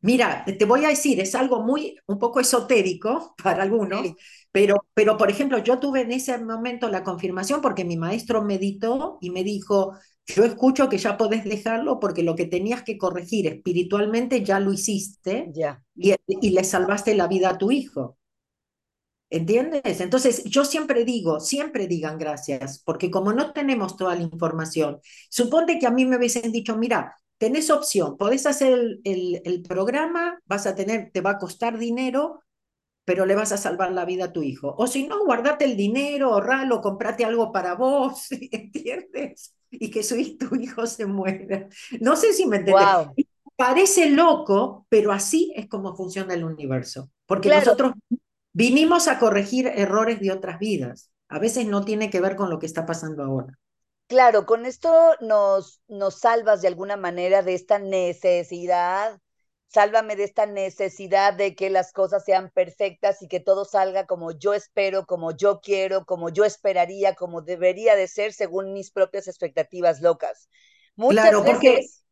Mira, 0.00 0.44
te 0.44 0.64
voy 0.64 0.84
a 0.84 0.88
decir, 0.90 1.18
es 1.20 1.34
algo 1.34 1.62
muy, 1.62 1.96
un 2.06 2.18
poco 2.18 2.38
esotérico 2.40 3.34
para 3.42 3.62
algunos, 3.64 4.12
pero, 4.52 4.86
pero 4.94 5.16
por 5.16 5.30
ejemplo, 5.30 5.58
yo 5.58 5.78
tuve 5.80 6.02
en 6.02 6.12
ese 6.12 6.38
momento 6.38 6.88
la 6.88 7.02
confirmación 7.04 7.60
porque 7.60 7.84
mi 7.84 7.96
maestro 7.96 8.44
meditó 8.44 9.18
y 9.20 9.30
me 9.30 9.42
dijo, 9.44 9.94
yo 10.26 10.44
escucho 10.44 10.88
que 10.88 10.98
ya 10.98 11.16
podés 11.16 11.44
dejarlo 11.44 11.98
porque 12.00 12.22
lo 12.22 12.36
que 12.36 12.46
tenías 12.46 12.82
que 12.84 12.96
corregir 12.98 13.46
espiritualmente 13.46 14.44
ya 14.44 14.60
lo 14.60 14.72
hiciste 14.72 15.50
Y, 15.96 16.14
y 16.26 16.50
le 16.50 16.64
salvaste 16.64 17.14
la 17.14 17.26
vida 17.28 17.50
a 17.50 17.58
tu 17.58 17.70
hijo. 17.72 18.18
¿Entiendes? 19.30 20.00
Entonces, 20.00 20.44
yo 20.44 20.64
siempre 20.64 21.04
digo, 21.04 21.38
siempre 21.40 21.86
digan 21.86 22.16
gracias, 22.18 22.82
porque 22.84 23.10
como 23.10 23.32
no 23.34 23.52
tenemos 23.52 23.96
toda 23.96 24.14
la 24.14 24.22
información, 24.22 25.00
suponte 25.28 25.78
que 25.78 25.86
a 25.86 25.90
mí 25.90 26.06
me 26.06 26.16
hubiesen 26.16 26.50
dicho, 26.50 26.76
mira, 26.78 27.14
tenés 27.38 27.70
opción, 27.70 28.16
podés 28.16 28.46
hacer 28.46 28.72
el, 28.72 29.00
el, 29.04 29.42
el, 29.44 29.62
programa, 29.62 30.40
vas 30.44 30.66
a 30.66 30.74
tener, 30.74 31.10
te 31.12 31.20
va 31.20 31.30
a 31.30 31.38
costar 31.38 31.78
dinero, 31.78 32.42
pero 33.04 33.24
le 33.24 33.34
vas 33.34 33.52
a 33.52 33.56
salvar 33.56 33.92
la 33.92 34.04
vida 34.04 34.26
a 34.26 34.32
tu 34.32 34.42
hijo. 34.42 34.74
O 34.76 34.86
si 34.86 35.06
no, 35.08 35.24
guardate 35.24 35.64
el 35.64 35.76
dinero, 35.76 36.34
ahorralo, 36.34 36.82
comprate 36.82 37.24
algo 37.24 37.52
para 37.52 37.74
vos, 37.74 38.26
¿entiendes? 38.52 39.54
Y 39.70 39.90
que 39.90 40.02
su, 40.02 40.16
tu 40.36 40.54
hijo 40.56 40.86
se 40.86 41.06
muera. 41.06 41.68
No 42.00 42.16
sé 42.16 42.34
si 42.34 42.44
me 42.44 42.58
entiendes. 42.58 42.86
Parece 43.56 44.10
loco, 44.10 44.86
pero 44.88 45.10
así 45.10 45.52
es 45.56 45.68
como 45.68 45.96
funciona 45.96 46.34
el 46.34 46.44
universo. 46.44 47.10
Porque 47.26 47.48
nosotros 47.48 47.92
vinimos 48.52 49.08
a 49.08 49.18
corregir 49.18 49.66
errores 49.66 50.20
de 50.20 50.30
otras 50.30 50.58
vidas. 50.58 51.10
A 51.28 51.38
veces 51.38 51.66
no 51.66 51.84
tiene 51.84 52.10
que 52.10 52.20
ver 52.20 52.36
con 52.36 52.50
lo 52.50 52.58
que 52.58 52.66
está 52.66 52.86
pasando 52.86 53.24
ahora. 53.24 53.58
Claro, 54.08 54.46
con 54.46 54.66
esto 54.66 55.14
nos, 55.20 55.80
nos 55.86 56.18
salvas 56.20 56.62
de 56.62 56.68
alguna 56.68 56.96
manera 56.96 57.42
de 57.42 57.54
esta 57.54 57.78
necesidad 57.78 59.20
Sálvame 59.70 60.16
de 60.16 60.24
esta 60.24 60.46
necesidad 60.46 61.34
de 61.34 61.54
que 61.54 61.68
las 61.68 61.92
cosas 61.92 62.24
sean 62.24 62.50
perfectas 62.50 63.20
y 63.20 63.28
que 63.28 63.38
todo 63.38 63.66
salga 63.66 64.06
como 64.06 64.32
yo 64.32 64.54
espero, 64.54 65.04
como 65.04 65.36
yo 65.36 65.60
quiero, 65.60 66.06
como 66.06 66.30
yo 66.30 66.46
esperaría, 66.46 67.14
como 67.14 67.42
debería 67.42 67.94
de 67.94 68.08
ser 68.08 68.32
según 68.32 68.72
mis 68.72 68.90
propias 68.90 69.28
expectativas 69.28 70.00
locas. 70.00 70.48
Muchas 70.96 71.22
claro, 71.22 71.42
veces, 71.42 72.02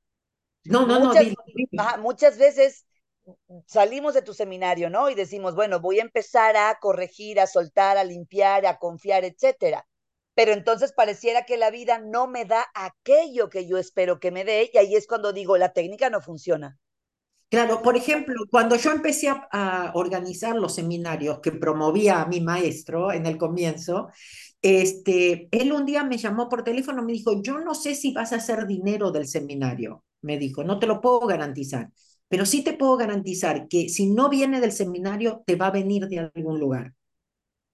No, 0.64 0.87
no, 0.87 1.00
muchas, 1.00 1.26
no. 1.72 1.98
muchas 1.98 2.38
veces 2.38 2.85
salimos 3.66 4.14
de 4.14 4.22
tu 4.22 4.35
seminario, 4.35 4.90
¿no? 4.90 5.09
Y 5.09 5.14
decimos, 5.14 5.54
bueno, 5.54 5.80
voy 5.80 5.98
a 5.98 6.02
empezar 6.02 6.56
a 6.59 6.78
corregir, 6.78 7.40
a 7.40 7.46
soltar, 7.46 7.96
a 7.96 8.04
limpiar, 8.04 8.66
a 8.66 8.78
confiar, 8.78 9.24
etcétera. 9.24 9.87
Pero 10.37 10.53
entonces 10.53 10.92
pareciera 10.92 11.46
que 11.46 11.57
la 11.57 11.70
vida 11.70 11.99
no 11.99 12.29
me 12.29 12.44
da 12.44 12.66
aquello 12.75 13.49
que 13.49 13.66
yo 13.66 13.79
espero 13.79 14.20
que 14.20 14.31
me 14.31 14.44
dé 14.44 14.70
y 14.70 14.77
ahí 14.77 14.94
es 14.94 15.07
cuando 15.07 15.33
digo, 15.33 15.57
la 15.57 15.72
técnica 15.72 16.11
no 16.11 16.20
funciona. 16.20 16.79
Claro, 17.49 17.81
por 17.81 17.96
ejemplo, 17.96 18.44
cuando 18.51 18.77
yo 18.77 18.90
empecé 18.90 19.29
a, 19.31 19.92
organizar 19.94 20.55
los 20.57 20.75
seminarios 20.75 21.38
que 21.40 21.53
promovía 21.53 22.20
a 22.20 22.27
mi 22.27 22.42
maestro 22.42 23.12
en 23.12 23.25
el 23.25 23.38
comienzo, 23.38 24.09
este, 24.61 25.49
él 25.53 25.72
un 25.72 25.87
día 25.87 26.05
me 26.05 26.18
llamó 26.18 26.51
por 26.51 26.64
teléfono, 26.64 27.03
me 27.03 27.14
dijo, 27.14 27.40
yo 27.40 27.59
no 27.61 27.75
sé 27.75 27.94
si 27.94 28.12
vas 28.12 28.33
a 28.35 28.37
hacer 28.37 28.66
dinero 28.66 29.12
del 29.12 29.27
seminario, 29.27 30.05
me 30.20 30.37
dijo, 30.38 30.64
no 30.64 30.79
te 30.79 30.87
lo 30.87 31.01
puedo 31.01 31.20
garantizar, 31.20 31.88
pero 32.29 32.44
sí 32.44 32.62
te 32.62 32.75
puedo 32.75 32.99
garantizar 32.99 33.68
que 33.68 33.88
si 33.88 34.11
no 34.11 34.29
viene 34.29 34.61
del 34.61 34.72
seminario, 34.72 35.42
te 35.46 35.57
va 35.57 35.68
a 35.68 35.70
venir 35.70 36.09
de 36.09 36.31
algún 36.35 36.61
lugar. 36.61 36.92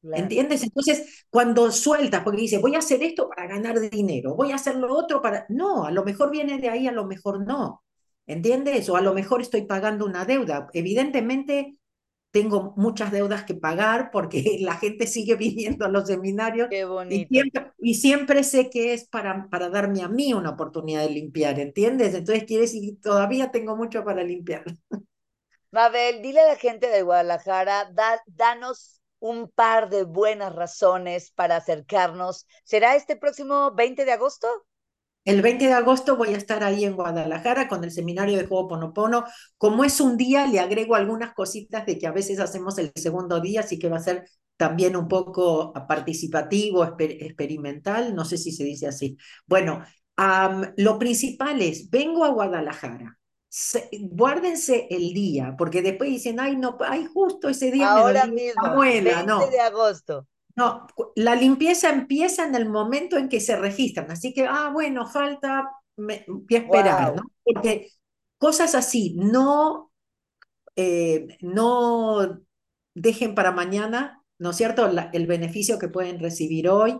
¿Entiendes? 0.02 0.62
Entonces, 0.64 1.24
cuando 1.30 1.70
sueltas, 1.70 2.22
porque 2.24 2.42
dice, 2.42 2.58
voy 2.58 2.74
a 2.74 2.78
hacer 2.78 3.02
esto 3.02 3.28
para 3.28 3.46
ganar 3.46 3.78
dinero, 3.78 4.34
voy 4.34 4.50
a 4.52 4.56
hacer 4.56 4.76
lo 4.76 4.94
otro 4.94 5.22
para... 5.22 5.46
No, 5.48 5.84
a 5.84 5.90
lo 5.90 6.04
mejor 6.04 6.30
viene 6.30 6.58
de 6.58 6.68
ahí, 6.68 6.88
a 6.88 6.92
lo 6.92 7.06
mejor 7.06 7.46
no. 7.46 7.84
¿Entiendes? 8.26 8.88
O 8.88 8.96
a 8.96 9.00
lo 9.00 9.14
mejor 9.14 9.40
estoy 9.40 9.62
pagando 9.62 10.04
una 10.04 10.24
deuda. 10.24 10.68
Evidentemente 10.72 11.78
tengo 12.32 12.72
muchas 12.76 13.12
deudas 13.12 13.44
que 13.44 13.54
pagar 13.54 14.10
porque 14.10 14.56
la 14.60 14.74
gente 14.76 15.06
sigue 15.06 15.36
viniendo 15.36 15.84
a 15.84 15.88
los 15.88 16.08
seminarios. 16.08 16.68
Qué 16.68 16.84
bonito. 16.84 17.14
Y 17.14 17.26
siempre, 17.26 17.72
y 17.78 17.94
siempre 17.94 18.44
sé 18.44 18.70
que 18.70 18.94
es 18.94 19.06
para, 19.08 19.48
para 19.50 19.68
darme 19.68 20.02
a 20.02 20.08
mí 20.08 20.32
una 20.32 20.50
oportunidad 20.50 21.02
de 21.02 21.10
limpiar, 21.10 21.60
¿entiendes? 21.60 22.14
Entonces 22.14 22.44
quiere 22.44 22.62
decir 22.62 23.00
todavía 23.00 23.50
tengo 23.50 23.76
mucho 23.76 24.04
para 24.04 24.24
limpiar. 24.24 24.64
Mabel, 25.70 26.20
dile 26.20 26.40
a 26.40 26.48
la 26.48 26.56
gente 26.56 26.88
de 26.88 27.02
Guadalajara, 27.02 27.92
danos 28.26 29.01
un 29.22 29.48
par 29.48 29.88
de 29.88 30.02
buenas 30.02 30.52
razones 30.52 31.30
para 31.30 31.56
acercarnos. 31.56 32.46
¿Será 32.64 32.96
este 32.96 33.14
próximo 33.16 33.70
20 33.72 34.04
de 34.04 34.12
agosto? 34.12 34.48
El 35.24 35.42
20 35.42 35.66
de 35.66 35.72
agosto 35.72 36.16
voy 36.16 36.34
a 36.34 36.36
estar 36.36 36.64
ahí 36.64 36.84
en 36.84 36.96
Guadalajara 36.96 37.68
con 37.68 37.84
el 37.84 37.92
seminario 37.92 38.36
de 38.36 38.46
Juego 38.46 38.66
Ponopono. 38.66 39.24
Como 39.56 39.84
es 39.84 40.00
un 40.00 40.16
día, 40.16 40.48
le 40.48 40.58
agrego 40.58 40.96
algunas 40.96 41.34
cositas 41.34 41.86
de 41.86 41.96
que 41.98 42.08
a 42.08 42.12
veces 42.12 42.40
hacemos 42.40 42.76
el 42.78 42.90
segundo 42.96 43.40
día, 43.40 43.60
así 43.60 43.78
que 43.78 43.88
va 43.88 43.98
a 43.98 44.02
ser 44.02 44.24
también 44.56 44.96
un 44.96 45.06
poco 45.06 45.72
participativo, 45.88 46.84
experimental, 46.98 48.16
no 48.16 48.24
sé 48.24 48.36
si 48.36 48.50
se 48.50 48.64
dice 48.64 48.88
así. 48.88 49.16
Bueno, 49.46 49.84
lo 50.76 50.98
principal 50.98 51.62
es, 51.62 51.88
vengo 51.90 52.24
a 52.24 52.30
Guadalajara, 52.30 53.18
guárdense 54.10 54.86
el 54.90 55.12
día, 55.12 55.54
porque 55.58 55.82
después 55.82 56.08
dicen, 56.08 56.40
ay, 56.40 56.56
no, 56.56 56.78
ay, 56.80 57.06
justo 57.12 57.48
ese 57.48 57.70
día 57.70 57.92
Ahora 57.92 58.26
mismo, 58.26 58.78
20 58.78 59.24
no. 59.26 59.46
de 59.46 59.60
agosto. 59.60 60.26
No, 60.54 60.86
la 61.16 61.34
limpieza 61.34 61.90
empieza 61.90 62.44
en 62.44 62.54
el 62.54 62.68
momento 62.68 63.16
en 63.16 63.28
que 63.28 63.40
se 63.40 63.56
registran, 63.56 64.10
así 64.10 64.34
que, 64.34 64.46
ah, 64.46 64.70
bueno, 64.72 65.06
falta 65.06 65.70
que 66.48 66.56
esperar, 66.56 67.16
¿no? 67.16 67.22
Porque 67.42 67.88
cosas 68.38 68.74
así, 68.74 69.14
no, 69.16 69.92
eh, 70.76 71.38
no 71.40 72.40
dejen 72.94 73.34
para 73.34 73.52
mañana, 73.52 74.22
¿no 74.38 74.50
es 74.50 74.56
cierto?, 74.56 74.90
el 75.12 75.26
beneficio 75.26 75.78
que 75.78 75.88
pueden 75.88 76.18
recibir 76.18 76.68
hoy. 76.68 76.98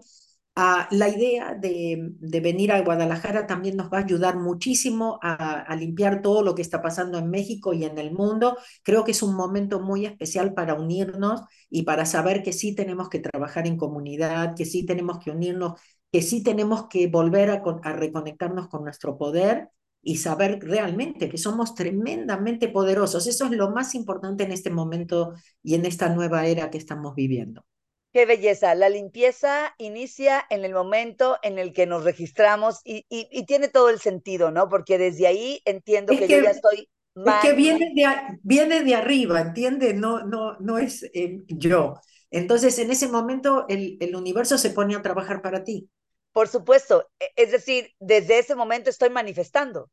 La 0.55 1.09
idea 1.09 1.55
de, 1.55 2.13
venir 2.21 2.73
a 2.73 2.83
Guadalajara 2.83 3.47
también 3.47 3.77
nos 3.77 3.91
va 3.91 3.99
a 3.99 4.03
ayudar 4.03 4.37
muchísimo 4.39 5.19
a, 5.23 5.75
limpiar 5.77 6.21
todo 6.23 6.43
lo 6.43 6.55
que 6.55 6.63
está 6.63 6.83
pasando 6.83 7.19
en 7.19 7.31
México 7.31 7.73
y 7.73 7.85
en 7.85 7.99
el 7.99 8.13
mundo. 8.13 8.59
Creo 8.83 9.05
que 9.05 9.13
es 9.13 9.23
un 9.23 9.35
momento 9.35 9.81
muy 9.81 10.05
especial 10.07 10.53
para 10.55 10.75
unirnos 10.75 11.43
y 11.71 11.83
para 11.85 12.05
saber 12.05 12.43
que 12.43 12.53
sí 12.53 12.75
tenemos 12.75 13.09
que 13.09 13.21
trabajar 13.21 13.67
en 13.67 13.77
comunidad, 13.79 14.55
que 14.55 14.65
sí 14.67 14.85
tenemos 14.85 15.19
que 15.19 15.31
unirnos, 15.31 15.81
que 16.11 16.23
sí 16.23 16.43
tenemos 16.43 16.89
que 16.89 17.07
volver 17.09 17.51
a, 17.51 17.63
a 17.83 17.93
reconectarnos 17.95 18.69
con 18.69 18.85
nuestro 18.85 19.17
poder 19.17 19.71
y 20.03 20.17
saber 20.17 20.59
realmente 20.63 21.29
que 21.31 21.39
somos 21.39 21.75
tremendamente 21.75 22.69
poderosos. 22.69 23.27
Eso 23.27 23.47
es 23.47 23.53
lo 23.53 23.71
más 23.71 23.95
importante 23.95 24.45
en 24.45 24.53
este 24.53 24.71
momento 24.71 25.35
y 25.63 25.75
en 25.77 25.87
esta 25.87 26.09
nueva 26.11 26.47
era 26.47 26.71
que 26.71 26.79
estamos 26.79 27.15
viviendo. 27.15 27.65
Qué 28.13 28.27
belleza. 28.27 28.75
La 28.75 28.91
limpieza 28.91 29.75
inicia 29.79 30.45
en 30.51 30.65
el 30.65 30.75
momento 30.75 31.39
en 31.43 31.59
el 31.59 31.73
que 31.73 31.87
nos 31.87 32.05
registramos 32.05 32.81
y, 32.85 33.07
y, 33.09 33.47
tiene 33.47 33.69
todo 33.69 33.89
el 33.89 34.01
sentido, 34.01 34.51
¿no? 34.51 34.69
Porque 34.69 34.99
desde 34.99 35.27
ahí 35.27 35.63
entiendo 35.65 36.13
que, 36.13 36.29
yo 36.29 36.43
ya 36.43 36.51
estoy 36.51 36.91
Es 37.15 37.35
que 37.41 37.55
viene 37.55 37.91
de, 37.95 38.05
viene 38.43 38.83
de 38.83 38.95
arriba, 38.95 39.41
¿entiendes? 39.41 39.95
No, 39.95 40.27
no, 40.27 40.59
no 40.61 40.77
es 40.79 41.05
eh, 41.15 41.39
yo. 41.49 41.95
Entonces, 42.31 42.79
en 42.79 42.91
ese 42.91 43.09
momento, 43.09 43.65
el, 43.69 43.97
el 44.01 44.15
universo 44.15 44.59
se 44.59 44.71
pone 44.71 44.95
a 44.95 45.03
trabajar 45.03 45.41
para 45.41 45.65
ti. 45.65 45.89
Por 46.33 46.49
supuesto. 46.49 47.09
E, 47.19 47.31
es 47.37 47.51
decir, 47.51 47.93
desde 47.99 48.39
ese 48.39 48.55
momento 48.55 48.91
estoy 48.91 49.09
manifestando. 49.09 49.91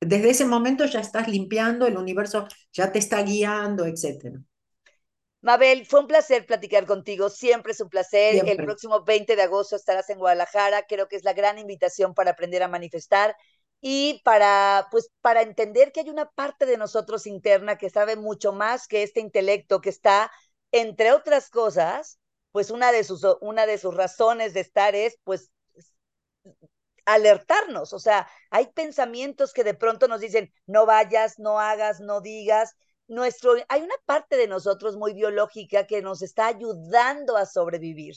Desde 0.00 0.30
ese 0.30 0.44
momento 0.44 0.84
ya 0.84 1.00
estás 1.00 1.28
limpiando, 1.28 1.86
el 1.86 1.96
universo 1.96 2.46
ya 2.72 2.92
te 2.92 2.98
está 2.98 3.22
guiando, 3.22 3.86
etcétera. 3.86 4.42
Mabel, 5.42 5.84
fue 5.86 6.00
un 6.00 6.06
placer 6.06 6.46
platicar 6.46 6.86
contigo, 6.86 7.28
siempre 7.28 7.72
es 7.72 7.80
un 7.80 7.88
placer. 7.88 8.42
El 8.46 8.60
próximo 8.60 9.02
20 9.02 9.34
de 9.36 9.42
agosto 9.42 9.74
estarás 9.76 10.08
en 10.08 10.18
Guadalajara, 10.18 10.86
creo 10.86 11.08
que 11.08 11.16
es 11.16 11.24
la 11.24 11.32
gran 11.32 11.58
invitación 11.58 12.14
para 12.14 12.30
aprender 12.30 12.62
a 12.62 12.68
manifestar 12.68 13.36
y 13.80 14.20
para 14.24 14.86
pues 14.92 15.10
para 15.20 15.42
entender 15.42 15.90
que 15.90 16.00
hay 16.00 16.10
una 16.10 16.30
parte 16.30 16.64
de 16.64 16.76
nosotros 16.78 17.26
interna 17.26 17.76
que 17.76 17.90
sabe 17.90 18.14
mucho 18.14 18.52
más 18.52 18.86
que 18.86 19.02
este 19.02 19.18
intelecto 19.18 19.80
que 19.80 19.90
está 19.90 20.30
entre 20.70 21.12
otras 21.12 21.50
cosas, 21.50 22.20
pues 22.52 22.70
una 22.70 22.92
de 22.92 23.02
sus 23.02 23.26
una 23.40 23.66
de 23.66 23.78
sus 23.78 23.94
razones 23.94 24.54
de 24.54 24.60
estar 24.60 24.94
es 24.94 25.18
pues 25.24 25.50
alertarnos, 27.04 27.92
o 27.92 27.98
sea, 27.98 28.28
hay 28.50 28.68
pensamientos 28.68 29.52
que 29.52 29.64
de 29.64 29.74
pronto 29.74 30.06
nos 30.06 30.20
dicen, 30.20 30.52
no 30.66 30.86
vayas, 30.86 31.38
no 31.40 31.58
hagas, 31.58 31.98
no 32.00 32.20
digas, 32.20 32.76
nuestro, 33.08 33.54
hay 33.68 33.82
una 33.82 33.94
parte 34.06 34.36
de 34.36 34.48
nosotros 34.48 34.96
muy 34.96 35.14
biológica 35.14 35.86
que 35.86 36.02
nos 36.02 36.22
está 36.22 36.46
ayudando 36.46 37.36
a 37.36 37.46
sobrevivir, 37.46 38.16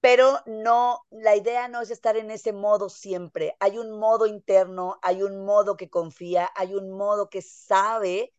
pero 0.00 0.40
no, 0.46 1.00
la 1.10 1.36
idea 1.36 1.68
no 1.68 1.80
es 1.80 1.90
estar 1.90 2.16
en 2.16 2.30
ese 2.30 2.52
modo 2.52 2.88
siempre. 2.88 3.56
Hay 3.60 3.78
un 3.78 3.98
modo 3.98 4.26
interno, 4.26 4.98
hay 5.02 5.22
un 5.22 5.44
modo 5.44 5.76
que 5.76 5.90
confía, 5.90 6.50
hay 6.54 6.74
un 6.74 6.90
modo 6.90 7.28
que 7.28 7.42
sabe 7.42 8.32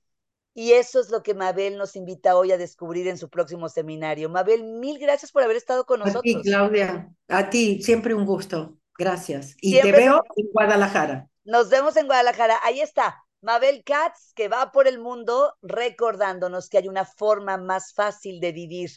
y 0.57 0.71
eso 0.71 0.99
es 0.99 1.11
lo 1.11 1.21
que 1.21 1.35
Mabel 1.35 1.77
nos 1.77 1.95
invita 1.95 2.35
hoy 2.35 2.51
a 2.51 2.57
descubrir 2.57 3.07
en 3.07 3.19
su 3.19 3.29
próximo 3.29 3.69
seminario. 3.69 4.27
Mabel, 4.27 4.63
mil 4.63 4.97
gracias 4.97 5.31
por 5.31 5.43
haber 5.43 5.55
estado 5.55 5.85
con 5.85 5.99
nosotros. 5.99 6.21
A 6.21 6.23
ti, 6.23 6.41
Claudia, 6.41 7.13
a 7.27 7.49
ti, 7.51 7.79
siempre 7.83 8.15
un 8.15 8.25
gusto. 8.25 8.75
Gracias. 8.97 9.55
Y 9.61 9.79
te 9.79 9.91
veo 9.91 10.23
en 10.35 10.47
Guadalajara. 10.51 11.27
Nos 11.45 11.69
vemos 11.69 11.95
en 11.95 12.07
Guadalajara. 12.07 12.59
Ahí 12.63 12.81
está. 12.81 13.23
Mabel 13.41 13.83
Katz, 13.85 14.33
que 14.33 14.47
va 14.47 14.71
por 14.71 14.87
el 14.87 14.99
mundo 14.99 15.55
recordándonos 15.61 16.69
que 16.69 16.79
hay 16.79 16.87
una 16.87 17.05
forma 17.05 17.57
más 17.57 17.93
fácil 17.93 18.39
de 18.39 18.51
vivir. 18.51 18.91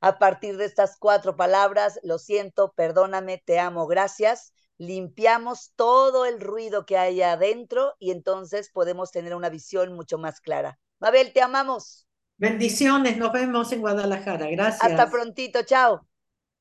A 0.00 0.18
partir 0.18 0.56
de 0.56 0.66
estas 0.66 0.96
cuatro 0.98 1.36
palabras, 1.36 1.98
lo 2.02 2.18
siento, 2.18 2.72
perdóname, 2.76 3.42
te 3.44 3.58
amo, 3.58 3.86
gracias, 3.86 4.52
limpiamos 4.78 5.72
todo 5.74 6.26
el 6.26 6.40
ruido 6.40 6.84
que 6.84 6.98
hay 6.98 7.22
adentro 7.22 7.94
y 7.98 8.10
entonces 8.10 8.70
podemos 8.70 9.10
tener 9.10 9.34
una 9.34 9.48
visión 9.48 9.94
mucho 9.94 10.18
más 10.18 10.40
clara. 10.40 10.78
Mabel, 10.98 11.32
te 11.32 11.40
amamos. 11.40 12.06
Bendiciones, 12.36 13.16
nos 13.16 13.32
vemos 13.32 13.72
en 13.72 13.80
Guadalajara. 13.80 14.48
Gracias. 14.50 14.82
Hasta 14.82 15.10
prontito, 15.10 15.62
chao. 15.62 16.06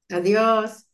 Adiós. 0.09 0.84